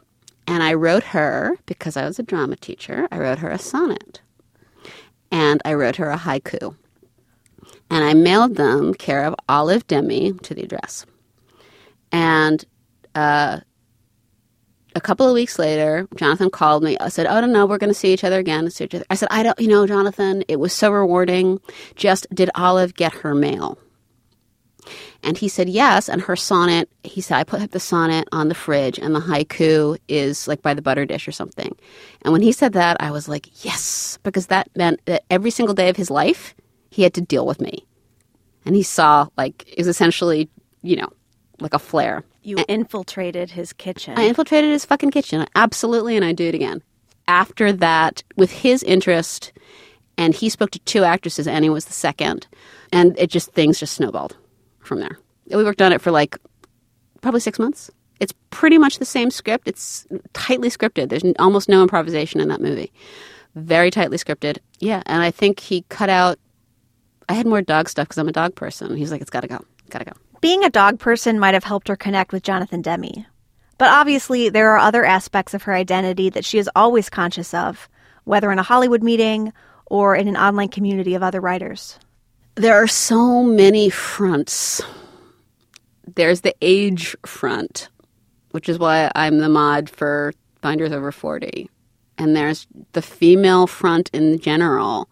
And 0.47 0.63
I 0.63 0.75
wrote 0.75 1.03
her, 1.03 1.57
because 1.65 1.97
I 1.97 2.05
was 2.05 2.19
a 2.19 2.23
drama 2.23 2.55
teacher, 2.55 3.09
I 3.11 3.19
wrote 3.19 3.39
her 3.39 3.49
a 3.49 3.59
sonnet. 3.59 4.21
And 5.29 5.61
I 5.65 5.73
wrote 5.73 5.97
her 5.97 6.09
a 6.09 6.17
haiku. 6.17 6.77
And 7.91 8.03
I 8.05 8.13
mailed 8.13 8.55
them 8.55 8.93
care 8.93 9.25
of 9.25 9.35
Olive 9.49 9.85
Demme 9.87 10.39
to 10.39 10.53
the 10.53 10.63
address. 10.63 11.05
And 12.11 12.63
uh, 13.15 13.59
a 14.95 15.01
couple 15.01 15.27
of 15.27 15.33
weeks 15.33 15.59
later, 15.59 16.07
Jonathan 16.15 16.49
called 16.49 16.83
me. 16.83 16.97
I 16.99 17.09
said, 17.09 17.27
"Oh 17.27 17.41
no, 17.41 17.47
no, 17.47 17.65
we're 17.65 17.77
going 17.77 17.91
to 17.91 17.93
see 17.93 18.13
each 18.13 18.23
other 18.23 18.39
again." 18.39 18.69
I 19.09 19.15
said, 19.15 19.27
"I 19.31 19.43
don't, 19.43 19.59
you 19.59 19.67
know, 19.67 19.85
Jonathan, 19.85 20.43
it 20.47 20.59
was 20.59 20.73
so 20.73 20.91
rewarding. 20.91 21.59
Just 21.95 22.27
did 22.33 22.49
Olive 22.55 22.95
get 22.95 23.13
her 23.13 23.35
mail?" 23.35 23.77
And 25.23 25.37
he 25.37 25.49
said 25.49 25.69
yes. 25.69 26.09
And 26.09 26.21
her 26.21 26.35
sonnet, 26.35 26.89
he 27.03 27.21
said, 27.21 27.37
I 27.37 27.43
put 27.43 27.71
the 27.71 27.79
sonnet 27.79 28.27
on 28.31 28.47
the 28.47 28.55
fridge, 28.55 28.97
and 28.97 29.13
the 29.13 29.19
haiku 29.19 29.97
is 30.07 30.47
like 30.47 30.61
by 30.61 30.73
the 30.73 30.81
butter 30.81 31.05
dish 31.05 31.27
or 31.27 31.31
something. 31.31 31.75
And 32.21 32.31
when 32.31 32.41
he 32.41 32.51
said 32.51 32.73
that, 32.73 32.97
I 32.99 33.11
was 33.11 33.27
like, 33.27 33.63
yes, 33.65 34.17
because 34.23 34.47
that 34.47 34.69
meant 34.75 35.01
that 35.05 35.23
every 35.29 35.51
single 35.51 35.75
day 35.75 35.89
of 35.89 35.97
his 35.97 36.09
life, 36.09 36.55
he 36.89 37.03
had 37.03 37.13
to 37.15 37.21
deal 37.21 37.45
with 37.45 37.59
me. 37.59 37.85
And 38.65 38.75
he 38.75 38.83
saw, 38.83 39.27
like, 39.37 39.67
it 39.67 39.77
was 39.77 39.87
essentially, 39.87 40.49
you 40.81 40.95
know, 40.95 41.09
like 41.61 41.73
a 41.73 41.79
flare. 41.79 42.23
You 42.43 42.57
infiltrated 42.67 43.51
his 43.51 43.73
kitchen. 43.73 44.17
I 44.17 44.23
infiltrated 44.23 44.71
his 44.71 44.85
fucking 44.85 45.11
kitchen. 45.11 45.45
Absolutely, 45.55 46.15
and 46.15 46.25
I 46.25 46.33
do 46.33 46.47
it 46.47 46.55
again. 46.55 46.81
After 47.27 47.71
that, 47.73 48.23
with 48.37 48.51
his 48.51 48.81
interest, 48.83 49.51
and 50.17 50.33
he 50.33 50.49
spoke 50.49 50.71
to 50.71 50.79
two 50.79 51.03
actresses, 51.03 51.47
Annie 51.47 51.69
was 51.69 51.85
the 51.85 51.93
second, 51.93 52.47
and 52.91 53.17
it 53.17 53.29
just 53.29 53.51
things 53.51 53.79
just 53.79 53.93
snowballed 53.93 54.35
from 54.79 54.99
there. 54.99 55.17
We 55.47 55.63
worked 55.63 55.81
on 55.81 55.93
it 55.93 56.01
for 56.01 56.11
like 56.11 56.37
probably 57.21 57.39
six 57.39 57.59
months. 57.59 57.91
It's 58.19 58.33
pretty 58.49 58.77
much 58.77 58.99
the 58.99 59.05
same 59.05 59.31
script. 59.31 59.67
It's 59.67 60.05
tightly 60.33 60.69
scripted. 60.69 61.09
There's 61.09 61.23
almost 61.39 61.69
no 61.69 61.81
improvisation 61.81 62.41
in 62.41 62.49
that 62.49 62.61
movie. 62.61 62.91
Very 63.55 63.91
tightly 63.91 64.17
scripted. 64.17 64.57
Yeah, 64.79 65.01
and 65.05 65.21
I 65.21 65.31
think 65.31 65.59
he 65.59 65.83
cut 65.89 66.09
out. 66.09 66.37
I 67.29 67.33
had 67.33 67.45
more 67.45 67.61
dog 67.61 67.89
stuff 67.89 68.07
because 68.07 68.17
I'm 68.17 68.27
a 68.27 68.33
dog 68.33 68.55
person. 68.55 68.95
He's 68.95 69.11
like, 69.11 69.21
it's 69.21 69.29
got 69.29 69.41
to 69.41 69.47
go. 69.47 69.63
Got 69.89 69.99
to 69.99 70.05
go. 70.05 70.11
Being 70.41 70.63
a 70.63 70.69
dog 70.69 70.99
person 70.99 71.37
might 71.37 71.53
have 71.53 71.65
helped 71.65 71.89
her 71.89 71.97
connect 71.97 72.31
with 72.31 72.43
Jonathan 72.43 72.81
Demme. 72.81 73.25
But 73.77 73.89
obviously, 73.89 74.49
there 74.49 74.71
are 74.71 74.77
other 74.77 75.03
aspects 75.03 75.53
of 75.53 75.63
her 75.63 75.73
identity 75.73 76.29
that 76.29 76.45
she 76.45 76.57
is 76.59 76.69
always 76.75 77.09
conscious 77.09 77.53
of, 77.53 77.89
whether 78.23 78.51
in 78.51 78.59
a 78.59 78.63
Hollywood 78.63 79.03
meeting 79.03 79.51
or 79.87 80.15
in 80.15 80.27
an 80.29 80.37
online 80.37 80.69
community 80.69 81.13
of 81.15 81.23
other 81.23 81.41
writers. 81.41 81.99
There 82.55 82.75
are 82.75 82.87
so 82.87 83.43
many 83.43 83.89
fronts. 83.89 84.81
There's 86.15 86.41
the 86.41 86.55
age 86.61 87.17
front, 87.25 87.89
which 88.51 88.69
is 88.69 88.79
why 88.79 89.11
I'm 89.15 89.39
the 89.39 89.49
mod 89.49 89.89
for 89.89 90.33
Binders 90.61 90.91
Over 90.91 91.11
40. 91.11 91.69
And 92.17 92.35
there's 92.35 92.67
the 92.93 93.01
female 93.01 93.67
front 93.67 94.09
in 94.13 94.39
general, 94.39 95.09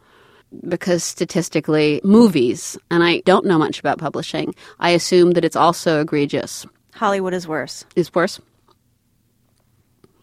because 0.67 1.03
statistically, 1.03 2.01
movies, 2.03 2.77
and 2.89 3.03
I 3.03 3.19
don't 3.25 3.45
know 3.45 3.57
much 3.57 3.79
about 3.79 3.97
publishing, 3.97 4.55
I 4.79 4.91
assume 4.91 5.31
that 5.31 5.45
it's 5.45 5.55
also 5.55 6.01
egregious. 6.01 6.65
Hollywood 6.93 7.33
is 7.33 7.47
worse. 7.47 7.85
Is 7.95 8.13
worse? 8.13 8.39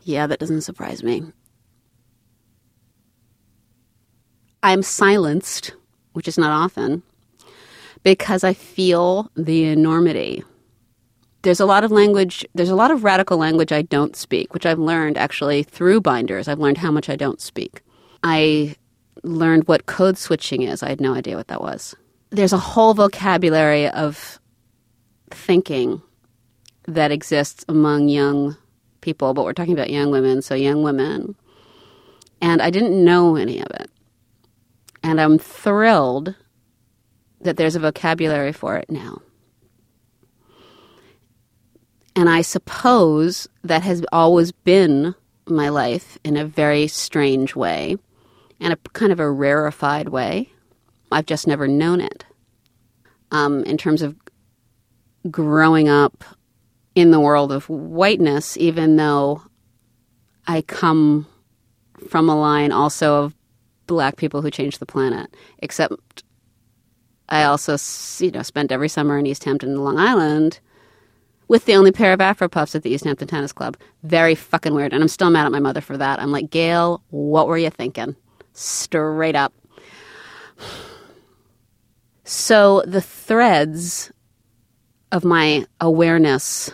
Yeah, 0.03 0.27
that 0.27 0.39
doesn't 0.39 0.63
surprise 0.63 1.03
me. 1.03 1.23
I'm 4.63 4.83
silenced, 4.83 5.75
which 6.15 6.27
is 6.27 6.39
not 6.39 6.51
often, 6.51 7.03
because 8.03 8.45
I 8.45 8.55
feel 8.55 9.31
the 9.37 9.65
enormity. 9.65 10.43
There's 11.43 11.61
a 11.61 11.67
lot 11.67 11.85
of 11.85 11.91
language, 11.91 12.47
there's 12.55 12.71
a 12.71 12.75
lot 12.75 12.91
of 12.91 13.05
radical 13.05 13.37
language 13.37 13.73
I 13.73 13.83
don't 13.83 14.17
speak, 14.17 14.55
which 14.55 14.65
I've 14.65 14.79
learned 14.79 15.19
actually 15.19 15.63
through 15.63 16.01
binders. 16.01 16.49
I've 16.49 16.59
learned 16.59 16.79
how 16.79 16.91
much 16.91 17.11
I 17.11 17.17
don't 17.17 17.41
speak. 17.43 17.83
I 18.23 18.77
learned 19.23 19.69
what 19.69 19.87
code 19.87 20.19
switching 20.19 20.63
is. 20.63 20.83
I 20.83 20.89
had 20.89 21.01
no 21.01 21.15
idea 21.15 21.37
what 21.37 21.49
that 21.49 21.61
was. 21.61 21.95
There's 22.31 22.53
a 22.53 22.59
whole 22.59 22.95
vocabulary 22.95 23.89
of 23.89 24.39
thinking 25.31 26.03
that 26.87 27.13
exists 27.13 27.65
among 27.69 28.09
young 28.09 28.57
people, 29.01 29.35
but 29.35 29.45
we're 29.45 29.53
talking 29.53 29.73
about 29.73 29.91
young 29.91 30.11
women, 30.11 30.43
so 30.43 30.55
young 30.55 30.83
women. 30.83 31.37
And 32.41 32.61
I 32.61 32.71
didn't 32.71 33.03
know 33.03 33.37
any 33.37 33.61
of 33.61 33.69
it. 33.81 33.91
And 35.03 35.21
I'm 35.21 35.39
thrilled 35.39 36.35
that 37.41 37.57
there's 37.57 37.77
a 37.77 37.81
vocabulary 37.81 38.53
for 38.53 38.77
it 38.77 38.91
now. 38.91 39.21
And 42.17 42.29
I 42.29 42.43
suppose 42.43 43.49
that 43.63 43.83
has 43.83 44.05
always 44.13 44.53
been 44.53 45.15
my 45.47 45.69
life 45.69 46.19
in 46.25 46.37
a 46.37 46.45
very 46.45 46.87
strange 46.87 47.55
way 47.55 47.97
and 48.65 48.73
a 48.73 48.77
kind 48.95 49.13
of 49.13 49.21
a 49.21 49.31
rarefied 49.31 50.09
way. 50.09 50.49
I've 51.13 51.27
just 51.27 51.47
never 51.47 51.69
known 51.69 52.01
it. 52.01 52.25
Um, 53.31 53.63
in 53.65 53.77
terms 53.77 54.01
of 54.01 54.17
growing 55.31 55.89
up 55.89 56.25
in 56.95 57.11
the 57.11 57.21
world 57.21 57.53
of 57.53 57.69
whiteness, 57.69 58.57
even 58.57 58.97
though 58.97 59.43
I 60.47 60.63
come 60.63 61.27
from 62.09 62.29
a 62.29 62.39
line 62.39 62.73
also 62.73 63.25
of 63.25 63.35
black 63.87 64.17
people 64.17 64.41
who 64.41 64.51
changed 64.51 64.79
the 64.79 64.87
planet, 64.87 65.35
except 65.59 66.25
I 67.29 67.45
also, 67.45 67.77
you 68.25 68.31
know, 68.31 68.43
spent 68.43 68.73
every 68.73 68.89
summer 68.89 69.19
in 69.19 69.27
East 69.27 69.45
Hampton, 69.45 69.77
Long 69.85 69.99
Island, 69.99 70.61
with 71.49 71.67
the 71.67 71.75
only 71.75 71.93
pair 71.93 72.15
of 72.15 72.21
Afro 72.21 72.49
Puffs 72.49 72.75
at 72.75 72.83
the 72.83 72.91
East 72.91 73.05
Hampton 73.05 73.29
Tennis 73.29 73.53
Club. 73.53 73.77
Very 74.05 74.35
fucking 74.35 74.75
weird, 74.75 74.95
and 74.95 75.03
I'm 75.03 75.09
still 75.09 75.29
mad 75.29 75.45
at 75.45 75.53
my 75.53 75.61
mother 75.61 75.83
for 75.83 75.99
that. 75.99 76.19
I'm 76.19 76.33
like, 76.33 76.49
Gail, 76.51 77.03
what 77.11 77.47
were 77.47 77.59
you 77.59 77.69
thinking? 77.69 78.17
Straight 78.55 79.37
up. 79.37 79.53
So 82.23 82.83
the 82.87 83.03
threads 83.03 84.11
of 85.13 85.25
my 85.25 85.67
awareness 85.81 86.71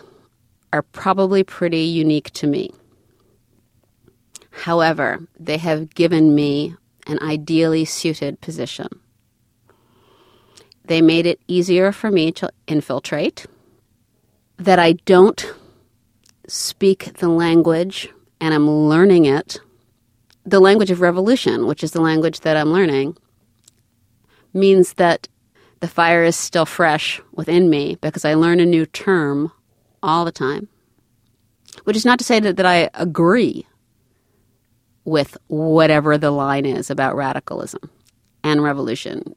are 0.71 0.83
probably 0.83 1.43
pretty 1.43 1.81
unique 1.81 2.31
to 2.31 2.47
me. 2.47 2.71
However, 4.51 5.27
they 5.39 5.57
have 5.57 5.93
given 5.93 6.33
me 6.33 6.75
an 7.07 7.19
ideally 7.21 7.83
suited 7.83 8.39
position. 8.41 8.87
They 10.85 11.01
made 11.01 11.25
it 11.25 11.41
easier 11.47 11.91
for 11.91 12.11
me 12.11 12.31
to 12.33 12.51
infiltrate, 12.67 13.47
that 14.57 14.79
I 14.79 14.93
don't 15.05 15.53
speak 16.47 17.17
the 17.17 17.29
language 17.29 18.09
and 18.39 18.53
I'm 18.53 18.69
learning 18.69 19.25
it, 19.25 19.59
the 20.45 20.59
language 20.59 20.91
of 20.91 21.01
revolution, 21.01 21.67
which 21.67 21.83
is 21.83 21.91
the 21.91 22.01
language 22.01 22.41
that 22.41 22.57
I'm 22.57 22.71
learning, 22.71 23.17
means 24.53 24.93
that 24.93 25.27
the 25.79 25.87
fire 25.87 26.23
is 26.23 26.35
still 26.35 26.65
fresh 26.65 27.21
within 27.31 27.69
me 27.69 27.97
because 28.01 28.25
I 28.25 28.33
learn 28.35 28.59
a 28.59 28.65
new 28.65 28.85
term 28.85 29.51
all 30.03 30.25
the 30.25 30.31
time. 30.31 30.67
Which 31.85 31.95
is 31.95 32.05
not 32.05 32.19
to 32.19 32.25
say 32.25 32.39
that, 32.39 32.57
that 32.57 32.65
I 32.65 32.89
agree 32.93 33.65
with 35.05 35.37
whatever 35.47 36.17
the 36.17 36.31
line 36.31 36.65
is 36.65 36.89
about 36.89 37.15
radicalism 37.15 37.89
and 38.43 38.61
revolution. 38.61 39.35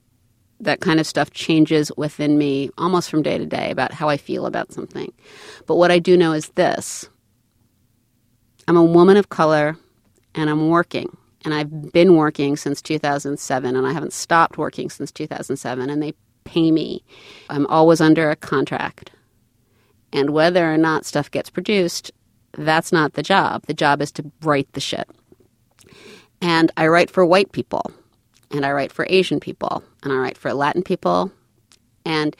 That 0.61 0.81
kind 0.81 1.01
of 1.01 1.07
stuff 1.07 1.31
changes 1.31 1.91
within 1.97 2.37
me 2.39 2.71
almost 2.77 3.11
from 3.11 3.23
day 3.23 3.39
to 3.39 3.47
day 3.47 3.71
about 3.71 3.93
how 3.93 4.09
I 4.09 4.17
feel 4.17 4.47
about 4.47 4.73
something. 4.73 5.13
But 5.67 5.77
what 5.77 5.91
I 5.91 5.99
do 5.99 6.17
know 6.17 6.33
is 6.33 6.49
this 6.51 7.09
I'm 8.67 8.77
a 8.77 8.85
woman 8.85 9.17
of 9.17 9.29
color 9.29 9.77
and 10.35 10.51
I'm 10.51 10.69
working. 10.69 11.17
And 11.45 11.53
I've 11.53 11.93
been 11.93 12.17
working 12.17 12.57
since 12.57 12.81
2007 12.81 13.77
and 13.77 13.87
I 13.87 13.93
haven't 13.93 14.15
stopped 14.15 14.57
working 14.57 14.89
since 14.89 15.13
2007. 15.13 15.91
And 15.91 16.03
they 16.03 16.15
pay 16.45 16.71
me. 16.71 17.05
I'm 17.51 17.67
always 17.67 18.01
under 18.01 18.31
a 18.31 18.37
contract. 18.37 19.11
And 20.13 20.31
whether 20.31 20.73
or 20.73 20.79
not 20.79 21.05
stuff 21.05 21.31
gets 21.31 21.51
produced, 21.51 22.13
that's 22.57 22.93
not 22.93 23.15
the 23.15 23.23
job. 23.23 23.67
The 23.67 23.75
job 23.75 24.01
is 24.01 24.13
to 24.13 24.31
write 24.43 24.73
the 24.73 24.81
shit. 24.81 25.09
And 26.41 26.71
I 26.77 26.87
write 26.87 27.11
for 27.11 27.25
white 27.25 27.53
people, 27.53 27.91
and 28.51 28.65
I 28.67 28.73
write 28.73 28.93
for 28.93 29.07
Asian 29.09 29.41
people, 29.41 29.83
and 30.03 30.13
I 30.13 30.17
write 30.17 30.39
for 30.39 30.53
Latin 30.53 30.83
people. 30.83 31.33
And 32.05 32.37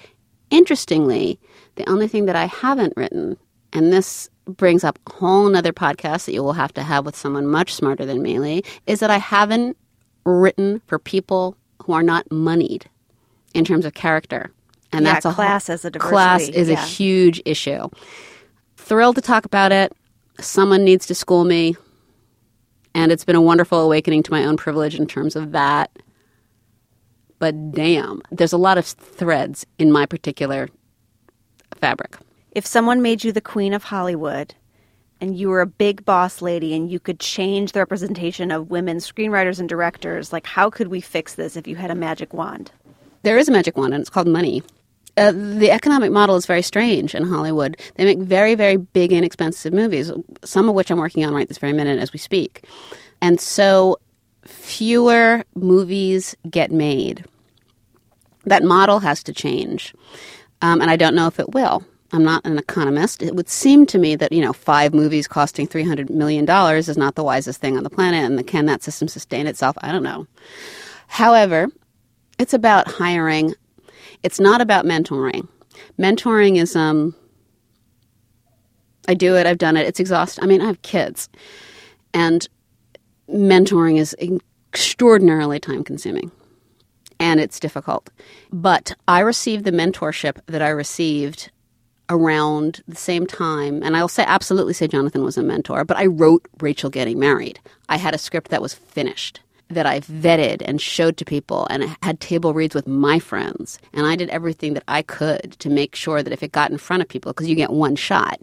interestingly, 0.51 1.41
the 1.77 1.89
only 1.89 2.07
thing 2.07 2.27
that 2.27 2.37
I 2.37 2.47
haven't 2.47 2.93
written, 2.97 3.37
and 3.73 3.93
this 3.93 4.29
brings 4.47 4.85
up 4.85 4.99
a 5.07 5.13
whole 5.13 5.49
nother 5.49 5.73
podcast 5.73 6.27
that 6.27 6.33
you 6.33 6.43
will 6.43 6.53
have 6.53 6.73
to 6.75 6.83
have 6.83 7.05
with 7.05 7.17
someone 7.17 7.47
much 7.47 7.75
smarter 7.75 8.05
than 8.05 8.23
me, 8.23 8.39
Leigh, 8.39 8.63
is 8.87 9.01
that 9.01 9.11
I 9.11 9.19
haven't 9.19 9.77
written 10.25 10.81
for 10.87 10.99
people 10.99 11.57
who 11.83 11.93
are 11.93 12.03
not 12.03 12.31
moneyed 12.31 12.89
in 13.55 13.65
terms 13.65 13.85
of 13.85 13.95
character. 13.95 14.51
And 14.93 15.05
yeah, 15.05 15.15
that's 15.15 15.27
a 15.27 15.33
class 15.33 15.69
as 15.69 15.85
a 15.85 15.91
diversity. 15.91 16.11
Class 16.11 16.49
is 16.49 16.69
yeah. 16.69 16.83
a 16.83 16.87
huge 16.87 17.43
issue. 17.45 17.89
Thrilled 18.77 19.17
to 19.17 19.23
talk 19.23 19.45
about 19.45 19.73
it. 19.73 19.93
Someone 20.41 20.85
needs 20.85 21.07
to 21.07 21.15
school 21.15 21.45
me. 21.45 21.77
And 22.95 23.11
it's 23.11 23.25
been 23.25 23.37
a 23.37 23.43
wonderful 23.43 23.81
awakening 23.81 24.23
to 24.25 24.31
my 24.31 24.45
own 24.45 24.57
privilege 24.57 24.95
in 24.95 25.07
terms 25.07 25.35
of 25.35 25.53
that. 25.53 25.91
But 27.39 27.73
damn, 27.73 28.23
there's 28.31 28.53
a 28.53 28.59
lot 28.59 28.79
of 28.79 28.87
threads 28.87 29.67
in 29.79 29.91
my 29.91 30.07
particular 30.07 30.69
fabric. 31.77 32.17
If 32.55 32.65
someone 32.65 33.03
made 33.03 33.25
you 33.25 33.33
the 33.33 33.41
queen 33.41 33.75
of 33.75 33.83
Hollywood 33.83 34.55
and 35.21 35.37
you 35.37 35.49
were 35.49 35.61
a 35.61 35.67
big 35.67 36.05
boss 36.05 36.41
lady 36.41 36.73
and 36.75 36.91
you 36.91 37.01
could 37.01 37.19
change 37.19 37.73
the 37.73 37.81
representation 37.81 38.53
of 38.53 38.71
women 38.71 38.99
screenwriters 38.99 39.59
and 39.59 39.69
directors, 39.69 40.33
like 40.33 40.47
how 40.47 40.71
could 40.71 40.89
we 40.89 41.01
fix 41.01 41.35
this 41.35 41.57
if 41.57 41.67
you 41.67 41.75
had 41.75 41.91
a 41.91 41.97
magic 41.97 42.33
wand? 42.33 42.71
There 43.23 43.39
is 43.39 43.49
a 43.49 43.53
magic 43.53 43.77
wand, 43.77 43.95
and 43.95 44.03
it's 44.03 44.11
called 44.11 44.29
money. 44.29 44.63
Uh, 45.17 45.33
the 45.33 45.71
economic 45.71 46.13
model 46.13 46.37
is 46.37 46.47
very 46.47 46.63
strange 46.63 47.15
in 47.15 47.25
Hollywood. 47.25 47.77
They 47.97 48.05
make 48.05 48.19
very, 48.19 48.55
very 48.55 48.77
big, 48.77 49.13
inexpensive 49.13 49.73
movies, 49.73 50.13
some 50.45 50.69
of 50.69 50.75
which 50.75 50.91
I'm 50.91 50.99
working 50.99 51.25
on 51.25 51.35
right 51.35 51.49
this 51.49 51.59
very 51.59 51.73
minute 51.73 51.99
as 51.99 52.13
we 52.13 52.19
speak. 52.19 52.65
And 53.21 53.41
so 53.41 53.99
fewer 54.45 55.43
movies 55.55 56.37
get 56.51 56.71
made. 56.71 57.25
That 58.45 58.63
model 58.63 59.01
has 59.01 59.23
to 59.25 59.33
change. 59.33 59.95
Um, 60.61 60.81
and 60.81 60.91
I 60.91 60.97
don't 60.97 61.15
know 61.15 61.27
if 61.27 61.41
it 61.41 61.53
will. 61.53 61.85
I'm 62.15 62.23
not 62.23 62.47
an 62.47 62.59
economist. 62.59 63.23
It 63.23 63.35
would 63.35 63.49
seem 63.49 63.87
to 63.87 63.99
me 63.99 64.15
that, 64.15 64.31
you 64.31 64.41
know, 64.41 64.53
five 64.53 64.95
movies 64.95 65.27
costing 65.27 65.67
$300 65.67 66.11
million 66.11 66.49
is 66.77 66.97
not 66.97 67.17
the 67.17 67.25
wisest 67.25 67.61
thing 67.61 67.77
on 67.77 67.83
the 67.83 67.91
planet. 67.91 68.25
And 68.25 68.47
can 68.47 68.67
that 68.67 68.85
system 68.85 69.09
sustain 69.09 69.49
itself? 69.49 69.77
I 69.83 69.91
don't 69.91 70.05
know. 70.05 70.29
However, 71.09 71.67
it's 72.39 72.55
about 72.55 72.87
hiring. 72.87 73.55
It's 74.23 74.39
not 74.39 74.61
about 74.61 74.85
mentoring. 74.85 75.49
Mentoring 75.99 76.57
is 76.57 76.77
um 76.77 77.17
I 79.09 79.15
do 79.15 79.35
it, 79.35 79.45
I've 79.45 79.59
done 79.59 79.77
it. 79.77 79.87
It's 79.87 79.99
exhausting. 79.99 80.45
I 80.45 80.47
mean, 80.47 80.61
I 80.61 80.67
have 80.67 80.83
kids. 80.83 81.29
And 82.15 82.49
mentoring 83.29 83.99
is 83.99 84.15
extraordinarily 84.73 85.59
time 85.59 85.83
consuming. 85.83 86.31
And 87.19 87.41
it's 87.41 87.59
difficult. 87.59 88.11
But 88.53 88.95
I 89.09 89.19
received 89.19 89.65
the 89.65 89.73
mentorship 89.73 90.39
that 90.47 90.63
I 90.63 90.69
received 90.69 91.51
around 92.11 92.83
the 92.87 92.97
same 92.97 93.27
time, 93.27 93.83
and 93.83 93.97
I'll 93.97 94.09
say 94.09 94.25
absolutely 94.27 94.75
say 94.75 94.89
Jonathan 94.89 95.25
was 95.25 95.39
a 95.39 95.43
mentor, 95.43 95.85
but 95.85 95.97
I 95.97 96.07
wrote 96.07 96.47
Rachel 96.61 96.91
Getting 96.91 97.19
Married. 97.19 97.59
I 97.89 97.97
had 97.97 98.15
a 98.15 98.19
script 98.19 98.51
that 98.51 98.63
was 98.63 98.75
finished 98.75 99.41
that 99.71 99.87
I 99.87 100.01
vetted 100.01 100.63
and 100.65 100.81
showed 100.81 101.17
to 101.17 101.25
people 101.25 101.67
and 101.71 101.97
had 102.03 102.21
table 102.21 102.53
reads 102.53 102.75
with 102.75 102.87
my 102.87 103.19
friends. 103.19 103.79
And 103.93 104.07
I 104.07 104.17
did 104.17 104.29
everything 104.29 104.75
that 104.75 104.85
I 104.89 105.03
could 105.03 105.57
to 105.59 105.71
make 105.71 105.97
sure 105.97 106.23
that 106.23 106.33
if 106.33 106.43
it 106.43 106.53
got 106.53 106.71
in 106.71 106.79
front 106.79 107.03
of 107.03 107.09
people, 107.09 107.33
because 107.33 107.49
you 107.49 107.57
get 107.57 107.71
one 107.71 107.97
shot, 107.97 108.41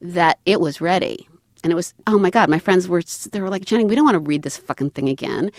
that 0.00 0.38
it 0.46 0.60
was 0.60 0.80
ready. 0.80 1.28
And 1.62 1.72
it 1.72 1.76
was, 1.76 1.94
oh 2.06 2.18
my 2.18 2.30
God, 2.30 2.50
my 2.50 2.58
friends 2.58 2.88
were, 2.88 3.02
they 3.30 3.40
were 3.40 3.50
like, 3.50 3.64
Jenny, 3.64 3.84
we 3.84 3.94
don't 3.94 4.04
want 4.04 4.16
to 4.16 4.20
read 4.20 4.42
this 4.42 4.56
fucking 4.56 4.90
thing 4.90 5.08
again. 5.08 5.50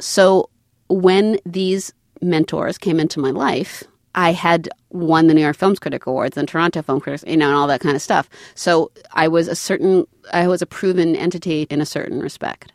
So 0.00 0.50
when 0.88 1.38
these 1.46 1.92
mentors 2.20 2.78
came 2.78 3.00
into 3.00 3.20
my 3.20 3.30
life, 3.30 3.84
I 4.14 4.32
had 4.32 4.68
won 4.90 5.26
the 5.26 5.34
New 5.34 5.42
York 5.42 5.56
Film 5.56 5.76
Critic 5.76 6.06
Awards 6.06 6.36
and 6.36 6.48
Toronto 6.48 6.82
Film 6.82 7.00
Critics, 7.00 7.24
you 7.26 7.36
know, 7.36 7.48
and 7.48 7.56
all 7.56 7.66
that 7.68 7.80
kind 7.80 7.94
of 7.94 8.02
stuff. 8.02 8.28
So 8.54 8.90
I 9.12 9.28
was 9.28 9.48
a 9.48 9.54
certain, 9.54 10.06
I 10.32 10.48
was 10.48 10.62
a 10.62 10.66
proven 10.66 11.14
entity 11.14 11.62
in 11.70 11.80
a 11.80 11.86
certain 11.86 12.20
respect. 12.20 12.72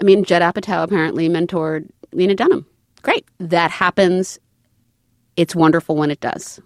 I 0.00 0.04
mean, 0.04 0.24
Judd 0.24 0.42
Apatow 0.42 0.82
apparently 0.82 1.28
mentored 1.28 1.88
Lena 2.12 2.34
Dunham. 2.34 2.66
Great. 3.02 3.26
That 3.38 3.70
happens. 3.70 4.38
It's 5.36 5.54
wonderful 5.54 5.96
when 5.96 6.10
it 6.10 6.20
does. 6.20 6.60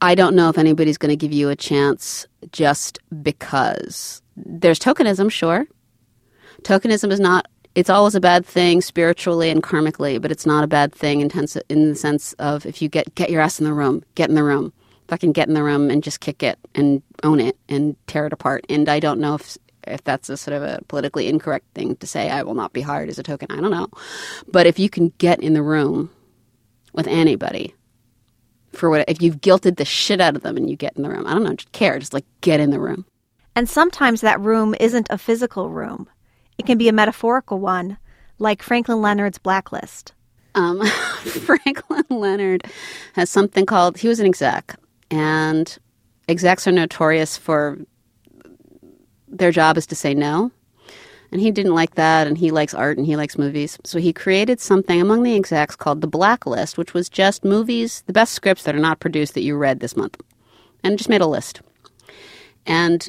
I 0.00 0.14
don't 0.14 0.36
know 0.36 0.48
if 0.48 0.58
anybody's 0.58 0.98
going 0.98 1.10
to 1.10 1.16
give 1.16 1.32
you 1.32 1.48
a 1.48 1.56
chance 1.56 2.26
just 2.52 2.98
because. 3.22 4.22
There's 4.36 4.78
tokenism, 4.78 5.30
sure. 5.30 5.66
Tokenism 6.62 7.10
is 7.10 7.20
not 7.20 7.46
it's 7.74 7.90
always 7.90 8.14
a 8.14 8.20
bad 8.20 8.46
thing 8.46 8.80
spiritually 8.80 9.50
and 9.50 9.62
karmically, 9.62 10.20
but 10.20 10.30
it's 10.30 10.46
not 10.46 10.64
a 10.64 10.68
bad 10.68 10.94
thing 10.94 11.20
in, 11.20 11.28
tense, 11.28 11.56
in 11.68 11.90
the 11.90 11.96
sense 11.96 12.32
of 12.34 12.66
if 12.66 12.80
you 12.80 12.88
get 12.88 13.14
get 13.14 13.30
your 13.30 13.40
ass 13.40 13.58
in 13.58 13.64
the 13.64 13.72
room, 13.72 14.04
get 14.14 14.28
in 14.28 14.34
the 14.34 14.44
room, 14.44 14.72
fucking 15.08 15.32
get 15.32 15.48
in 15.48 15.54
the 15.54 15.62
room 15.62 15.90
and 15.90 16.02
just 16.02 16.20
kick 16.20 16.42
it 16.42 16.58
and 16.74 17.02
own 17.22 17.40
it 17.40 17.56
and 17.68 17.96
tear 18.06 18.26
it 18.26 18.32
apart. 18.32 18.64
And 18.68 18.88
I 18.88 19.00
don't 19.00 19.20
know 19.20 19.34
if 19.34 19.58
if 19.86 20.02
that's 20.04 20.30
a 20.30 20.36
sort 20.36 20.56
of 20.56 20.62
a 20.62 20.80
politically 20.88 21.28
incorrect 21.28 21.66
thing 21.74 21.96
to 21.96 22.06
say. 22.06 22.30
I 22.30 22.42
will 22.42 22.54
not 22.54 22.72
be 22.72 22.80
hired 22.80 23.08
as 23.08 23.18
a 23.18 23.22
token. 23.22 23.50
I 23.50 23.60
don't 23.60 23.70
know, 23.70 23.88
but 24.46 24.66
if 24.66 24.78
you 24.78 24.88
can 24.88 25.12
get 25.18 25.40
in 25.40 25.54
the 25.54 25.62
room 25.62 26.10
with 26.92 27.08
anybody 27.08 27.74
for 28.72 28.88
what 28.88 29.08
if 29.08 29.20
you've 29.20 29.40
guilted 29.40 29.76
the 29.76 29.84
shit 29.84 30.20
out 30.20 30.36
of 30.36 30.42
them 30.42 30.56
and 30.56 30.70
you 30.70 30.76
get 30.76 30.96
in 30.96 31.02
the 31.02 31.10
room, 31.10 31.26
I 31.26 31.34
don't 31.34 31.42
know, 31.42 31.54
just 31.54 31.72
care, 31.72 31.98
just 31.98 32.14
like 32.14 32.24
get 32.40 32.60
in 32.60 32.70
the 32.70 32.80
room. 32.80 33.04
And 33.56 33.68
sometimes 33.68 34.20
that 34.20 34.40
room 34.40 34.74
isn't 34.80 35.06
a 35.10 35.18
physical 35.18 35.70
room. 35.70 36.08
It 36.58 36.66
can 36.66 36.78
be 36.78 36.88
a 36.88 36.92
metaphorical 36.92 37.58
one, 37.58 37.98
like 38.38 38.62
Franklin 38.62 39.02
Leonard's 39.02 39.38
Blacklist. 39.38 40.12
Um, 40.54 40.86
Franklin 40.86 42.04
Leonard 42.10 42.64
has 43.14 43.28
something 43.28 43.66
called, 43.66 43.98
he 43.98 44.08
was 44.08 44.20
an 44.20 44.26
exec, 44.26 44.76
and 45.10 45.76
execs 46.28 46.66
are 46.66 46.72
notorious 46.72 47.36
for 47.36 47.78
their 49.28 49.50
job 49.50 49.76
is 49.76 49.86
to 49.88 49.96
say 49.96 50.14
no. 50.14 50.50
And 51.32 51.40
he 51.40 51.50
didn't 51.50 51.74
like 51.74 51.96
that, 51.96 52.28
and 52.28 52.38
he 52.38 52.52
likes 52.52 52.74
art 52.74 52.96
and 52.96 53.06
he 53.06 53.16
likes 53.16 53.36
movies. 53.36 53.76
So 53.82 53.98
he 53.98 54.12
created 54.12 54.60
something 54.60 55.00
among 55.00 55.24
the 55.24 55.34
execs 55.34 55.74
called 55.74 56.00
the 56.00 56.06
Blacklist, 56.06 56.78
which 56.78 56.94
was 56.94 57.08
just 57.08 57.44
movies, 57.44 58.04
the 58.06 58.12
best 58.12 58.34
scripts 58.34 58.62
that 58.62 58.76
are 58.76 58.80
not 58.80 59.00
produced 59.00 59.34
that 59.34 59.42
you 59.42 59.56
read 59.56 59.80
this 59.80 59.96
month, 59.96 60.20
and 60.84 60.96
just 60.96 61.10
made 61.10 61.20
a 61.20 61.26
list. 61.26 61.60
And 62.66 63.08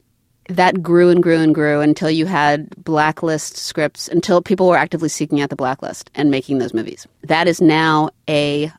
that 0.50 0.84
grew 0.84 1.10
and 1.10 1.24
grew 1.24 1.40
and 1.40 1.56
grew 1.56 1.82
until 1.82 2.10
you 2.10 2.26
had 2.26 2.70
blacklist 2.84 3.58
scripts 3.58 4.08
until 4.08 4.42
people 4.42 4.68
were 4.68 4.78
actively 4.78 5.10
seeking 5.10 5.42
out 5.42 5.50
the 5.50 5.56
blacklist 5.56 6.12
and 6.14 6.30
making 6.30 6.60
those 6.60 6.74
movies. 6.74 7.08
That 7.24 7.48
is 7.48 7.62
now 7.62 8.10
a 8.30 8.72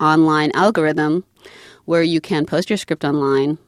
online 0.00 0.50
algorithm 0.54 1.24
where 1.86 2.02
you 2.02 2.20
can 2.20 2.44
post 2.46 2.68
your 2.68 2.76
script 2.76 3.04
online 3.04 3.58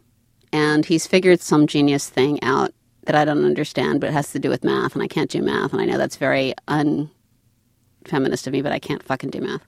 and 0.53 0.85
he's 0.85 1.07
figured 1.07 1.41
some 1.41 1.67
genius 1.67 2.09
thing 2.09 2.43
out 2.43 2.73
that 3.05 3.15
i 3.15 3.25
don't 3.25 3.45
understand 3.45 4.01
but 4.01 4.11
it 4.11 4.13
has 4.13 4.33
to 4.33 4.39
do 4.39 4.49
with 4.49 4.65
math 4.65 4.95
and 4.95 5.03
i 5.03 5.07
can't 5.07 5.31
do 5.31 5.41
math 5.41 5.73
and 5.73 5.81
i 5.81 5.85
know 5.85 5.97
that's 5.97 6.17
very 6.17 6.53
unfeminist 6.67 8.47
of 8.47 8.53
me 8.53 8.61
but 8.61 8.73
i 8.73 8.79
can't 8.79 9.03
fucking 9.03 9.31
do 9.31 9.41
math. 9.41 9.63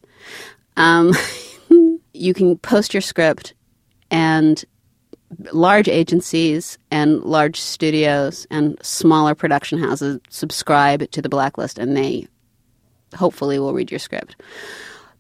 Um, 0.77 1.13
you 2.15 2.35
can 2.35 2.57
post 2.59 2.95
your 2.95 3.01
script 3.01 3.55
and 4.11 4.65
large 5.53 5.89
agencies 5.89 6.79
and 6.91 7.23
large 7.23 7.61
studios 7.61 8.47
and 8.51 8.79
smaller 8.83 9.35
production 9.35 9.79
houses 9.79 10.21
subscribe 10.31 11.11
to 11.11 11.23
the 11.23 11.29
blacklist 11.29 11.79
and 11.79 11.97
they 11.97 12.27
hopefully 13.15 13.59
will 13.59 13.75
read 13.75 13.91
your 13.91 13.99
script. 13.99 14.37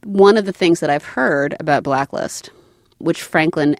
One 0.04 0.36
of 0.36 0.44
the 0.44 0.52
things 0.52 0.80
that 0.80 0.90
I've 0.90 1.04
heard 1.04 1.56
about 1.60 1.82
blacklist, 1.82 2.50
which 2.98 3.22
Franklin 3.22 3.76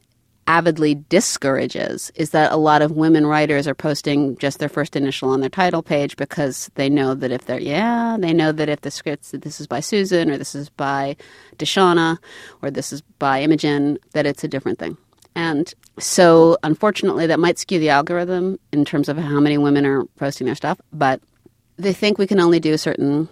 avidly 0.47 0.95
discourages, 1.09 2.11
is 2.15 2.31
that 2.31 2.53
a 2.53 2.57
lot 2.57 2.83
of 2.83 2.93
women 2.93 3.27
writers 3.27 3.69
are 3.69 3.75
posting 3.75 4.37
just 4.39 4.59
their 4.59 4.69
first 4.69 4.97
initial 4.97 5.29
on 5.31 5.41
their 5.41 5.51
title 5.51 5.83
page 5.83 6.17
because 6.17 6.71
they 6.75 6.89
know 6.89 7.15
that 7.15 7.31
if 7.31 7.45
they're 7.45 7.61
yeah, 7.61 8.17
they 8.19 8.33
know 8.33 8.51
that 8.51 8.69
if 8.69 8.81
the 8.81 8.91
scripts 8.91 9.31
that 9.31 9.43
this 9.43 9.61
is 9.61 9.67
by 9.67 9.81
Susan 9.81 10.31
or 10.31 10.39
this 10.39 10.55
is 10.55 10.71
by 10.71 11.17
Deshauna 11.57 12.19
or 12.63 12.71
this 12.71 12.93
is 12.93 13.03
by 13.19 13.43
Imogen, 13.43 13.99
that 14.13 14.27
it's 14.27 14.45
a 14.45 14.49
different 14.49 14.79
thing. 14.79 14.97
And 15.39 15.73
so, 16.01 16.59
unfortunately, 16.65 17.29
that 17.29 17.39
might 17.39 17.61
skew 17.61 17.79
the 17.79 17.91
algorithm 17.91 18.59
in 18.73 18.85
terms 18.85 19.09
of 19.09 19.17
how 19.17 19.39
many 19.39 19.57
women 19.57 19.87
are 19.87 20.05
posting 20.17 20.47
their 20.47 20.57
stuff, 20.57 20.81
but 20.93 21.21
they 21.77 21.93
think 21.93 22.19
we 22.19 22.27
can 22.27 22.41
only 22.41 22.59
do 22.59 22.77
certain 22.77 23.29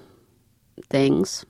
things. 0.88 1.44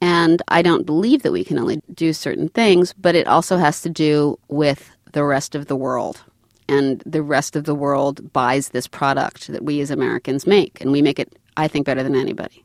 And 0.00 0.40
I 0.48 0.62
don't 0.62 0.86
believe 0.86 1.22
that 1.22 1.32
we 1.32 1.44
can 1.44 1.58
only 1.58 1.82
do 1.92 2.14
certain 2.14 2.48
things, 2.48 2.94
but 2.94 3.14
it 3.14 3.26
also 3.26 3.58
has 3.58 3.82
to 3.82 3.90
do 3.90 4.38
with 4.48 4.90
the 5.12 5.22
rest 5.22 5.54
of 5.54 5.66
the 5.66 5.76
world. 5.76 6.22
And 6.66 7.02
the 7.04 7.22
rest 7.22 7.56
of 7.56 7.64
the 7.64 7.74
world 7.74 8.32
buys 8.32 8.70
this 8.70 8.86
product 8.86 9.48
that 9.48 9.66
we 9.66 9.82
as 9.82 9.90
Americans 9.90 10.46
make, 10.46 10.80
and 10.80 10.92
we 10.92 11.02
make 11.02 11.18
it, 11.18 11.30
I 11.58 11.68
think, 11.68 11.84
better 11.84 12.02
than 12.02 12.16
anybody. 12.16 12.64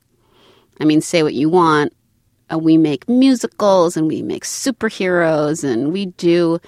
I 0.80 0.86
mean, 0.86 1.02
say 1.02 1.22
what 1.22 1.34
you 1.34 1.50
want 1.50 1.92
uh, 2.52 2.58
we 2.58 2.78
make 2.78 3.08
musicals 3.10 3.98
and 3.98 4.08
we 4.08 4.22
make 4.22 4.44
superheroes 4.44 5.64
and 5.64 5.92
we 5.92 6.08
do 6.08 6.60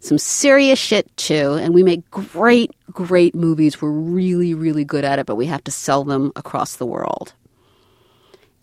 some 0.00 0.18
serious 0.18 0.78
shit 0.78 1.16
too. 1.16 1.54
And 1.54 1.74
we 1.74 1.82
make 1.82 2.08
great, 2.10 2.72
great 2.90 3.34
movies. 3.34 3.80
We're 3.80 3.90
really, 3.90 4.54
really 4.54 4.84
good 4.84 5.04
at 5.04 5.18
it, 5.18 5.26
but 5.26 5.36
we 5.36 5.46
have 5.46 5.62
to 5.64 5.70
sell 5.70 6.04
them 6.04 6.32
across 6.34 6.76
the 6.76 6.86
world. 6.86 7.34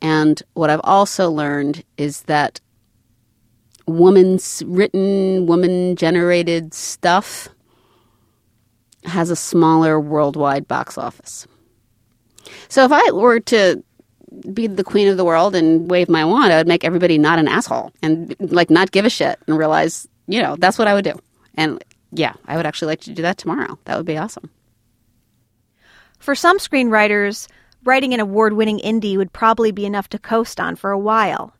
And 0.01 0.41
what 0.53 0.69
I've 0.69 0.81
also 0.83 1.29
learned 1.29 1.83
is 1.97 2.23
that 2.23 2.59
woman's 3.85 4.63
written, 4.65 5.45
woman 5.45 5.95
generated 5.95 6.73
stuff 6.73 7.49
has 9.05 9.29
a 9.29 9.35
smaller 9.35 9.99
worldwide 9.99 10.67
box 10.67 10.97
office. 10.97 11.47
So 12.67 12.83
if 12.83 12.91
I 12.91 13.11
were 13.11 13.39
to 13.41 13.83
be 14.53 14.67
the 14.67 14.83
queen 14.83 15.07
of 15.07 15.17
the 15.17 15.25
world 15.25 15.55
and 15.55 15.89
wave 15.89 16.09
my 16.09 16.23
wand, 16.25 16.53
I 16.53 16.57
would 16.57 16.67
make 16.67 16.83
everybody 16.83 17.17
not 17.17 17.39
an 17.39 17.47
asshole 17.47 17.91
and 18.01 18.35
like 18.39 18.69
not 18.69 18.91
give 18.91 19.05
a 19.05 19.09
shit 19.09 19.39
and 19.47 19.57
realize, 19.57 20.07
you 20.27 20.41
know, 20.41 20.55
that's 20.57 20.77
what 20.77 20.87
I 20.87 20.93
would 20.93 21.05
do. 21.05 21.19
And 21.55 21.83
yeah, 22.11 22.33
I 22.45 22.55
would 22.55 22.65
actually 22.65 22.87
like 22.87 23.01
to 23.01 23.13
do 23.13 23.21
that 23.21 23.37
tomorrow. 23.37 23.77
That 23.85 23.97
would 23.97 24.05
be 24.05 24.17
awesome. 24.17 24.49
For 26.19 26.35
some 26.35 26.59
screenwriters, 26.59 27.47
writing 27.83 28.13
an 28.13 28.19
award 28.19 28.53
winning 28.53 28.79
indie 28.79 29.17
would 29.17 29.33
probably 29.33 29.71
be 29.71 29.85
enough 29.85 30.09
to 30.09 30.19
coast 30.19 30.59
on 30.59 30.75
for 30.75 30.91
a 30.91 30.99
while. 30.99 31.53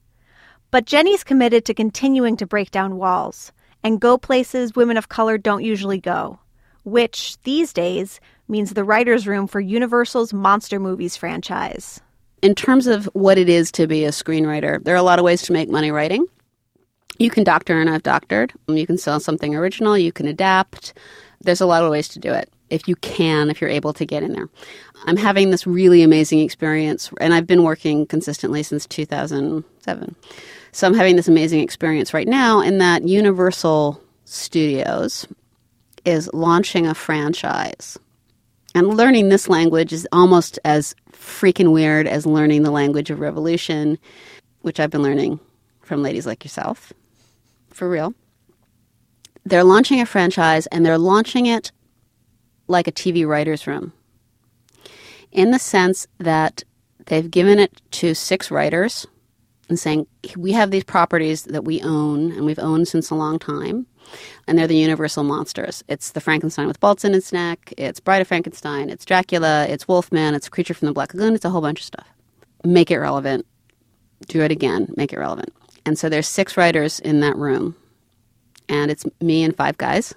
But 0.72 0.86
Jenny's 0.86 1.24
committed 1.24 1.66
to 1.66 1.74
continuing 1.74 2.38
to 2.38 2.46
break 2.46 2.70
down 2.70 2.98
walls 2.98 3.52
and 3.84 4.02
go 4.02 4.18
places 4.18 4.76
women 4.76 4.98
of 4.98 5.10
color 5.10 5.38
don't 5.38 5.64
usually 5.64 6.00
go, 6.00 6.40
which, 6.84 7.42
these 7.44 7.74
days, 7.74 8.20
means 8.48 8.74
the 8.74 8.84
writer's 8.84 9.26
room 9.26 9.48
for 9.48 9.60
Universal's 9.60 10.34
Monster 10.34 10.80
Movies 10.80 11.16
franchise 11.16 12.02
in 12.42 12.56
terms 12.56 12.88
of 12.88 13.06
what 13.14 13.38
it 13.38 13.50
is 13.50 13.72
to 13.74 13.88
be 13.88 14.06
a 14.06 14.10
screenwriter, 14.10 14.84
there 14.84 14.94
are 14.96 14.98
a 14.98 15.04
lot 15.04 15.20
of 15.20 15.26
ways 15.26 15.42
to 15.44 15.54
make 15.54 15.70
money 15.70 15.92
writing. 15.92 16.26
You 17.18 17.30
can 17.30 17.44
doctor, 17.44 17.80
and 17.80 17.90
I've 17.90 18.04
doctored. 18.04 18.54
You 18.68 18.88
can 18.88 18.98
sell 18.98 19.20
something 19.20 19.56
original. 19.56 19.98
You 19.98 20.12
can 20.12 20.28
adapt. 20.28 20.94
There's 21.42 21.62
a 21.62 21.66
lot 21.66 21.84
of 21.84 21.92
ways 21.92 22.08
to 22.10 22.20
do 22.20 22.34
it 22.34 22.50
if 22.70 22.88
you 22.88 22.96
can, 22.98 23.50
if 23.50 23.62
you're 23.62 23.70
able 23.70 23.94
to 23.94 24.06
get 24.06 24.24
in 24.24 24.34
there. 24.34 24.48
I'm 25.06 25.18
having 25.18 25.50
this 25.50 25.66
really 25.66 26.02
amazing 26.02 26.40
experience, 26.40 27.12
and 27.20 27.34
I've 27.34 27.48
been 27.48 27.64
working 27.64 28.06
consistently 28.06 28.64
since 28.64 28.86
2007. 28.86 30.16
So 30.72 30.88
I'm 30.88 30.94
having 30.94 31.16
this 31.16 31.28
amazing 31.28 31.62
experience 31.62 32.14
right 32.14 32.28
now 32.28 32.62
in 32.62 32.78
that 32.78 33.08
Universal 33.08 34.02
Studios 34.26 35.28
is 36.06 36.30
launching 36.34 36.86
a 36.86 36.94
franchise. 36.94 37.98
And 38.76 38.96
learning 38.96 39.30
this 39.30 39.50
language 39.50 39.94
is 39.94 40.08
almost 40.12 40.60
as 40.64 40.96
freaking 41.12 41.72
weird 41.72 42.08
as 42.08 42.26
learning 42.26 42.64
the 42.64 42.72
language 42.72 43.10
of 43.10 43.20
revolution, 43.20 43.98
which 44.62 44.80
I've 44.80 44.92
been 44.92 45.04
learning 45.04 45.40
from 45.82 46.04
ladies 46.04 46.26
like 46.26 46.44
yourself. 46.44 46.94
For 47.72 47.90
real. 47.90 48.14
They're 49.46 49.64
launching 49.64 50.02
a 50.02 50.06
franchise 50.06 50.68
and 50.68 50.86
they're 50.86 50.98
launching 50.98 51.46
it 51.46 51.72
like 52.68 52.88
a 52.88 52.92
TV 52.92 53.28
writer's 53.28 53.66
room 53.66 53.94
in 55.32 55.52
the 55.52 55.60
sense 55.60 56.08
that 56.20 56.64
they've 57.06 57.30
given 57.30 57.60
it 57.60 57.82
to 57.92 58.14
six 58.14 58.52
writers 58.52 59.08
and 59.68 59.80
saying, 59.80 60.08
We 60.36 60.52
have 60.54 60.72
these 60.72 60.84
properties 60.84 61.44
that 61.44 61.64
we 61.64 61.82
own 61.82 62.32
and 62.32 62.46
we've 62.46 62.60
owned 62.60 62.88
since 62.88 63.10
a 63.10 63.16
long 63.16 63.40
time 63.40 63.88
and 64.48 64.58
they're 64.58 64.68
the 64.68 64.76
universal 64.76 65.24
monsters. 65.24 65.84
It's 65.88 66.12
the 66.12 66.22
Frankenstein 66.22 66.68
with 66.68 66.80
bolts 66.80 67.06
in 67.06 67.14
its 67.14 67.32
neck, 67.32 67.74
it's 67.78 68.00
Bride 68.00 68.22
of 68.22 68.28
Frankenstein, 68.28 68.90
it's 68.90 69.06
Dracula, 69.06 69.66
it's 69.68 69.88
Wolfman, 69.88 70.36
it's 70.36 70.50
Creature 70.50 70.76
from 70.76 70.88
the 70.88 70.94
Black 70.94 71.14
Lagoon, 71.14 71.36
it's 71.36 71.46
a 71.46 71.50
whole 71.50 71.62
bunch 71.62 71.80
of 71.80 71.86
stuff. 71.86 72.08
Make 72.64 72.92
it 72.92 73.00
relevant. 73.00 73.46
Do 74.28 74.42
it 74.42 74.52
again, 74.52 74.94
make 74.98 75.14
it 75.14 75.20
relevant. 75.20 75.54
And 75.86 75.98
so 75.98 76.10
there's 76.10 76.28
six 76.28 76.58
writers 76.58 77.00
in 77.00 77.22
that 77.22 77.36
room, 77.36 77.76
and 78.68 78.92
it's 78.92 79.06
me 79.22 79.44
and 79.44 79.56
five 79.56 79.78
guys. 79.78 80.14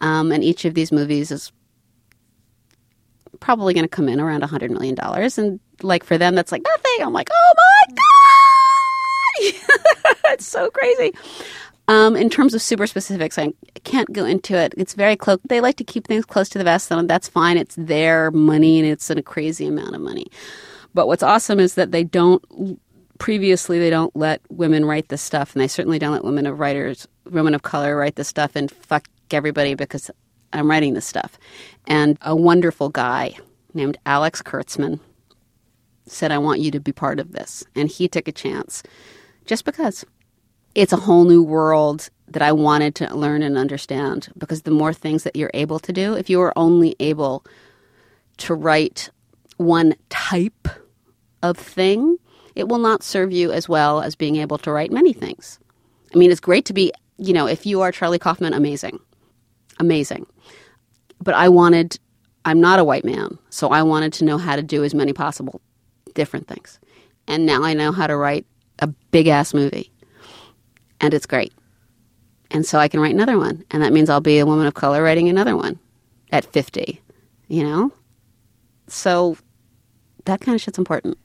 Um, 0.00 0.30
and 0.30 0.44
each 0.44 0.64
of 0.64 0.74
these 0.74 0.92
movies 0.92 1.30
is 1.30 1.52
probably 3.40 3.74
going 3.74 3.84
to 3.84 3.88
come 3.88 4.08
in 4.08 4.20
around 4.20 4.42
$100 4.42 4.70
million. 4.70 4.96
And 5.00 5.60
like 5.82 6.04
for 6.04 6.18
them, 6.18 6.34
that's 6.34 6.52
like 6.52 6.62
nothing. 6.62 7.06
I'm 7.06 7.12
like, 7.12 7.28
oh 7.32 7.54
my 7.56 7.94
God! 7.94 8.06
it's 10.32 10.46
so 10.46 10.70
crazy. 10.70 11.14
Um, 11.88 12.16
in 12.16 12.30
terms 12.30 12.52
of 12.52 12.62
super 12.62 12.86
specifics, 12.86 13.38
I 13.38 13.52
can't 13.84 14.12
go 14.12 14.24
into 14.24 14.56
it. 14.56 14.74
It's 14.76 14.94
very 14.94 15.14
close. 15.16 15.38
They 15.48 15.60
like 15.60 15.76
to 15.76 15.84
keep 15.84 16.06
things 16.06 16.24
close 16.24 16.48
to 16.50 16.58
the 16.58 16.64
vest, 16.64 16.90
and 16.90 17.08
that's 17.08 17.28
fine. 17.28 17.56
It's 17.56 17.76
their 17.76 18.30
money, 18.32 18.80
and 18.80 18.88
it's 18.88 19.08
a 19.08 19.22
crazy 19.22 19.66
amount 19.66 19.94
of 19.94 20.00
money. 20.00 20.26
But 20.94 21.06
what's 21.06 21.22
awesome 21.22 21.60
is 21.60 21.74
that 21.74 21.92
they 21.92 22.04
don't. 22.04 22.80
Previously, 23.18 23.78
they 23.78 23.88
don't 23.88 24.14
let 24.14 24.42
women 24.50 24.84
write 24.84 25.08
this 25.08 25.22
stuff, 25.22 25.54
and 25.54 25.62
they 25.62 25.68
certainly 25.68 25.98
don't 25.98 26.12
let 26.12 26.24
women 26.24 26.46
of 26.46 26.58
writers, 26.58 27.08
women 27.30 27.54
of 27.54 27.62
color, 27.62 27.96
write 27.96 28.16
this 28.16 28.28
stuff 28.28 28.56
and 28.56 28.70
fuck 28.70 29.08
everybody 29.30 29.74
because 29.74 30.10
I'm 30.52 30.68
writing 30.68 30.94
this 30.94 31.06
stuff. 31.06 31.38
And 31.86 32.18
a 32.22 32.36
wonderful 32.36 32.88
guy 32.88 33.36
named 33.74 33.96
Alex 34.06 34.42
Kurtzman 34.42 35.00
said, 36.06 36.30
I 36.30 36.38
want 36.38 36.60
you 36.60 36.70
to 36.72 36.80
be 36.80 36.92
part 36.92 37.18
of 37.18 37.32
this. 37.32 37.64
And 37.74 37.88
he 37.88 38.08
took 38.08 38.28
a 38.28 38.32
chance 38.32 38.82
just 39.44 39.64
because 39.64 40.04
it's 40.76 40.92
a 40.92 40.96
whole 40.96 41.24
new 41.24 41.42
world 41.42 42.10
that 42.28 42.42
I 42.42 42.52
wanted 42.52 42.94
to 42.96 43.16
learn 43.16 43.42
and 43.42 43.56
understand. 43.56 44.28
Because 44.36 44.62
the 44.62 44.70
more 44.70 44.92
things 44.92 45.24
that 45.24 45.34
you're 45.34 45.50
able 45.54 45.78
to 45.80 45.92
do, 45.92 46.14
if 46.14 46.28
you 46.28 46.40
are 46.42 46.52
only 46.56 46.94
able 47.00 47.44
to 48.38 48.54
write 48.54 49.10
one 49.56 49.94
type 50.10 50.68
of 51.42 51.56
thing, 51.56 52.18
it 52.54 52.68
will 52.68 52.78
not 52.78 53.02
serve 53.02 53.32
you 53.32 53.50
as 53.50 53.68
well 53.68 54.02
as 54.02 54.14
being 54.14 54.36
able 54.36 54.58
to 54.58 54.70
write 54.70 54.92
many 54.92 55.14
things. 55.14 55.58
I 56.14 56.18
mean, 56.18 56.30
it's 56.30 56.40
great 56.40 56.66
to 56.66 56.74
be, 56.74 56.92
you 57.16 57.32
know, 57.32 57.46
if 57.46 57.64
you 57.64 57.80
are 57.80 57.90
Charlie 57.90 58.18
Kaufman, 58.18 58.52
amazing. 58.52 59.00
Amazing. 59.80 60.26
But 61.22 61.34
I 61.34 61.48
wanted, 61.48 61.98
I'm 62.44 62.60
not 62.60 62.78
a 62.78 62.84
white 62.84 63.04
man, 63.04 63.38
so 63.48 63.68
I 63.68 63.82
wanted 63.82 64.12
to 64.14 64.24
know 64.24 64.36
how 64.36 64.56
to 64.56 64.62
do 64.62 64.84
as 64.84 64.94
many 64.94 65.14
possible 65.14 65.62
different 66.14 66.48
things. 66.48 66.78
And 67.26 67.46
now 67.46 67.62
I 67.62 67.72
know 67.72 67.92
how 67.92 68.06
to 68.06 68.16
write 68.16 68.46
a 68.78 68.86
big 68.86 69.26
ass 69.26 69.54
movie. 69.54 69.90
And 71.00 71.14
it's 71.14 71.26
great. 71.26 71.52
And 72.50 72.64
so 72.64 72.78
I 72.78 72.88
can 72.88 73.00
write 73.00 73.14
another 73.14 73.38
one. 73.38 73.64
And 73.70 73.82
that 73.82 73.92
means 73.92 74.08
I'll 74.08 74.20
be 74.20 74.38
a 74.38 74.46
woman 74.46 74.66
of 74.66 74.74
color 74.74 75.02
writing 75.02 75.28
another 75.28 75.56
one 75.56 75.78
at 76.30 76.44
50, 76.44 77.00
you 77.48 77.62
know? 77.62 77.92
So 78.86 79.36
that 80.24 80.40
kind 80.40 80.54
of 80.54 80.60
shit's 80.60 80.78
important. 80.78 81.18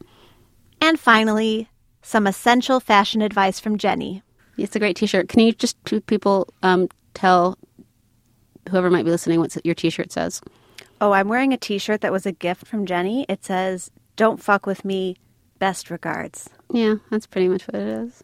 And 0.80 1.00
finally, 1.00 1.70
some 2.02 2.26
essential 2.26 2.80
fashion 2.80 3.22
advice 3.22 3.60
from 3.60 3.78
Jenny. 3.78 4.24
It's 4.58 4.76
a 4.76 4.80
great 4.80 4.96
T-shirt. 4.96 5.30
Can 5.30 5.42
you 5.42 5.52
just 5.54 5.78
people 6.08 6.48
um, 6.64 6.88
tell 7.14 7.58
whoever 8.70 8.90
might 8.90 9.06
be 9.06 9.12
listening 9.12 9.40
what 9.40 9.56
your 9.66 9.76
T-shirt 9.76 10.12
says? 10.12 10.42
Oh, 11.00 11.14
I'm 11.14 11.30
wearing 11.30 11.54
a 11.54 11.58
T-shirt 11.58 12.02
that 12.02 12.12
was 12.12 12.26
a 12.26 12.32
gift 12.32 12.68
from 12.68 12.86
Jenny. 12.86 13.26
It 13.28 13.44
says, 13.44 13.90
"Don't 14.16 14.42
fuck 14.42 14.66
with 14.66 14.86
me. 14.86 15.16
Best 15.58 15.90
regards." 15.90 16.50
Yeah, 16.72 16.96
that's 17.10 17.26
pretty 17.26 17.48
much 17.48 17.68
what 17.68 17.76
it 17.76 17.88
is. 17.88 18.24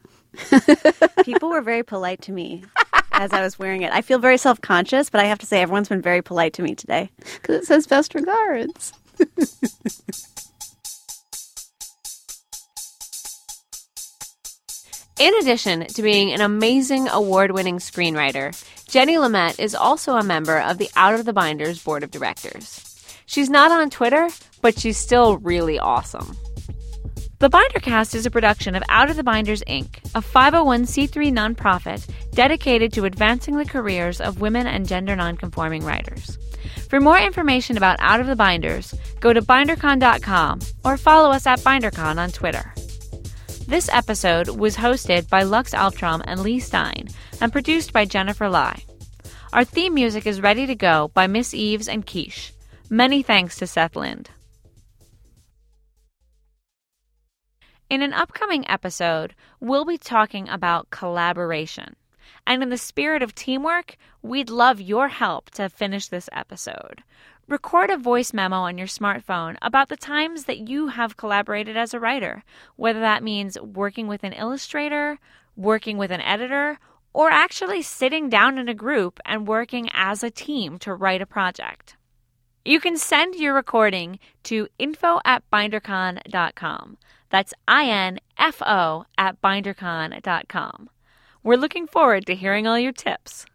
People 1.24 1.50
were 1.50 1.62
very 1.62 1.84
polite 1.84 2.22
to 2.24 2.32
me 2.32 2.64
as 3.12 3.34
I 3.34 3.42
was 3.42 3.58
wearing 3.58 3.82
it. 3.82 3.92
I 3.92 4.02
feel 4.02 4.20
very 4.20 4.38
self-conscious, 4.38 5.10
but 5.10 5.22
I 5.22 5.26
have 5.26 5.40
to 5.40 5.46
say 5.46 5.62
everyone's 5.62 5.90
been 5.90 6.02
very 6.02 6.22
polite 6.22 6.54
to 6.54 6.62
me 6.62 6.76
today 6.76 7.10
because 7.42 7.56
it 7.56 7.66
says 7.66 7.88
"Best 7.88 8.16
regards." 8.16 8.94
In 15.20 15.34
addition 15.40 15.88
to 15.88 16.04
being 16.04 16.32
an 16.32 16.42
amazing 16.42 17.08
award 17.08 17.50
winning 17.50 17.80
screenwriter, 17.80 18.54
Jenny 18.88 19.16
Lumet 19.16 19.60
is 19.60 19.74
also 19.74 20.16
a 20.16 20.24
member 20.24 20.60
of 20.60 20.78
the 20.78 20.92
Out 20.96 21.16
of 21.16 21.26
the 21.26 21.34
Binders 21.34 21.84
board 21.84 22.04
of 22.04 22.12
directors. 22.12 22.84
She's 23.26 23.50
not 23.50 23.72
on 23.72 23.90
Twitter, 23.90 24.30
but 24.62 24.78
she's 24.78 24.98
still 24.98 25.40
really 25.40 25.80
awesome. 25.80 26.38
The 27.40 27.52
Bindercast 27.52 28.16
is 28.16 28.26
a 28.26 28.32
production 28.32 28.74
of 28.74 28.82
Out 28.90 29.12
of 29.12 29.16
the 29.16 29.24
Binders 29.24 29.62
Inc., 29.68 29.98
a 30.16 30.22
501c3 30.22 31.32
nonprofit 31.32 32.10
dedicated 32.32 32.92
to 32.94 33.06
advancing 33.06 33.58
the 33.58 33.66
careers 33.66 34.20
of 34.20 34.42
women 34.42 34.66
and 34.66 34.88
gender 34.88 35.16
nonconforming 35.16 35.86
writers. 35.86 36.40
For 36.90 37.00
more 37.00 37.20
information 37.20 37.78
about 37.78 38.00
Out 38.00 38.20
of 38.20 38.26
the 38.26 38.36
Binders, 38.36 38.96
go 39.20 39.34
to 39.34 39.44
bindercon.com 39.44 40.62
or 40.84 40.98
follow 40.98 41.30
us 41.30 41.46
at 41.46 41.60
BinderCon 41.60 42.18
on 42.18 42.32
Twitter. 42.32 42.74
This 43.68 43.88
episode 43.90 44.50
was 44.50 44.76
hosted 44.76 45.30
by 45.30 45.44
Lux 45.44 45.76
Alptraum 45.76 46.24
and 46.26 46.42
Leigh 46.42 46.60
Stein 46.60 47.08
and 47.40 47.52
produced 47.52 47.94
by 47.94 48.06
Jennifer 48.06 48.50
Lai. 48.50 48.82
Our 49.54 49.64
theme 49.64 49.94
music 49.94 50.26
is 50.26 50.42
ready 50.42 50.66
to 50.66 50.74
go 50.74 51.12
by 51.14 51.28
Miss 51.28 51.54
Eves 51.54 51.88
and 51.88 52.04
Quiche. 52.04 52.52
Many 52.90 53.22
thanks 53.22 53.58
to 53.58 53.68
Seth 53.68 53.96
Lind. 53.96 54.32
In 57.90 58.02
an 58.02 58.12
upcoming 58.12 58.70
episode, 58.70 59.34
we'll 59.62 59.86
be 59.86 59.98
talking 59.98 60.50
about 60.50 60.90
collaboration. 60.90 61.96
And 62.46 62.62
in 62.62 62.70
the 62.70 62.78
spirit 62.78 63.24
of 63.24 63.34
teamwork, 63.34 63.96
we'd 64.22 64.50
love 64.50 64.82
your 64.82 65.08
help 65.08 65.52
to 65.52 65.70
finish 65.70 66.08
this 66.08 66.28
episode. 66.34 67.02
Record 67.48 67.90
a 67.90 67.96
voice 67.96 68.34
memo 68.34 68.58
on 68.58 68.78
your 68.78 68.88
smartphone 68.88 69.56
about 69.62 69.88
the 69.88 69.96
times 69.96 70.44
that 70.44 70.68
you 70.68 70.90
have 70.90 71.16
collaborated 71.16 71.78
as 71.78 71.94
a 71.94 72.00
writer, 72.00 72.44
whether 72.76 73.00
that 73.00 73.24
means 73.24 73.58
working 73.62 74.08
with 74.08 74.26
an 74.26 74.34
illustrator, 74.34 75.18
working 75.56 75.98
with 75.98 76.12
an 76.12 76.22
editor, 76.22 76.80
or 77.14 77.30
actually 77.30 77.82
sitting 77.82 78.28
down 78.28 78.58
in 78.58 78.68
a 78.68 78.74
group 78.74 79.18
and 79.24 79.48
working 79.48 79.90
as 79.94 80.24
a 80.24 80.30
team 80.30 80.78
to 80.80 80.94
write 80.94 81.22
a 81.22 81.26
project. 81.26 81.97
You 82.68 82.82
can 82.82 82.98
send 82.98 83.36
your 83.36 83.54
recording 83.54 84.20
to 84.44 84.68
info 84.78 85.22
at 85.24 85.42
bindercon.com. 85.50 86.98
That's 87.30 87.54
I 87.66 87.86
N 87.86 88.20
F 88.38 88.62
O 88.62 89.06
at 89.18 89.42
bindercon.com. 89.42 90.90
We're 91.44 91.56
looking 91.56 91.88
forward 91.88 92.26
to 92.26 92.36
hearing 92.36 92.68
all 92.68 92.78
your 92.78 92.92
tips. 92.92 93.46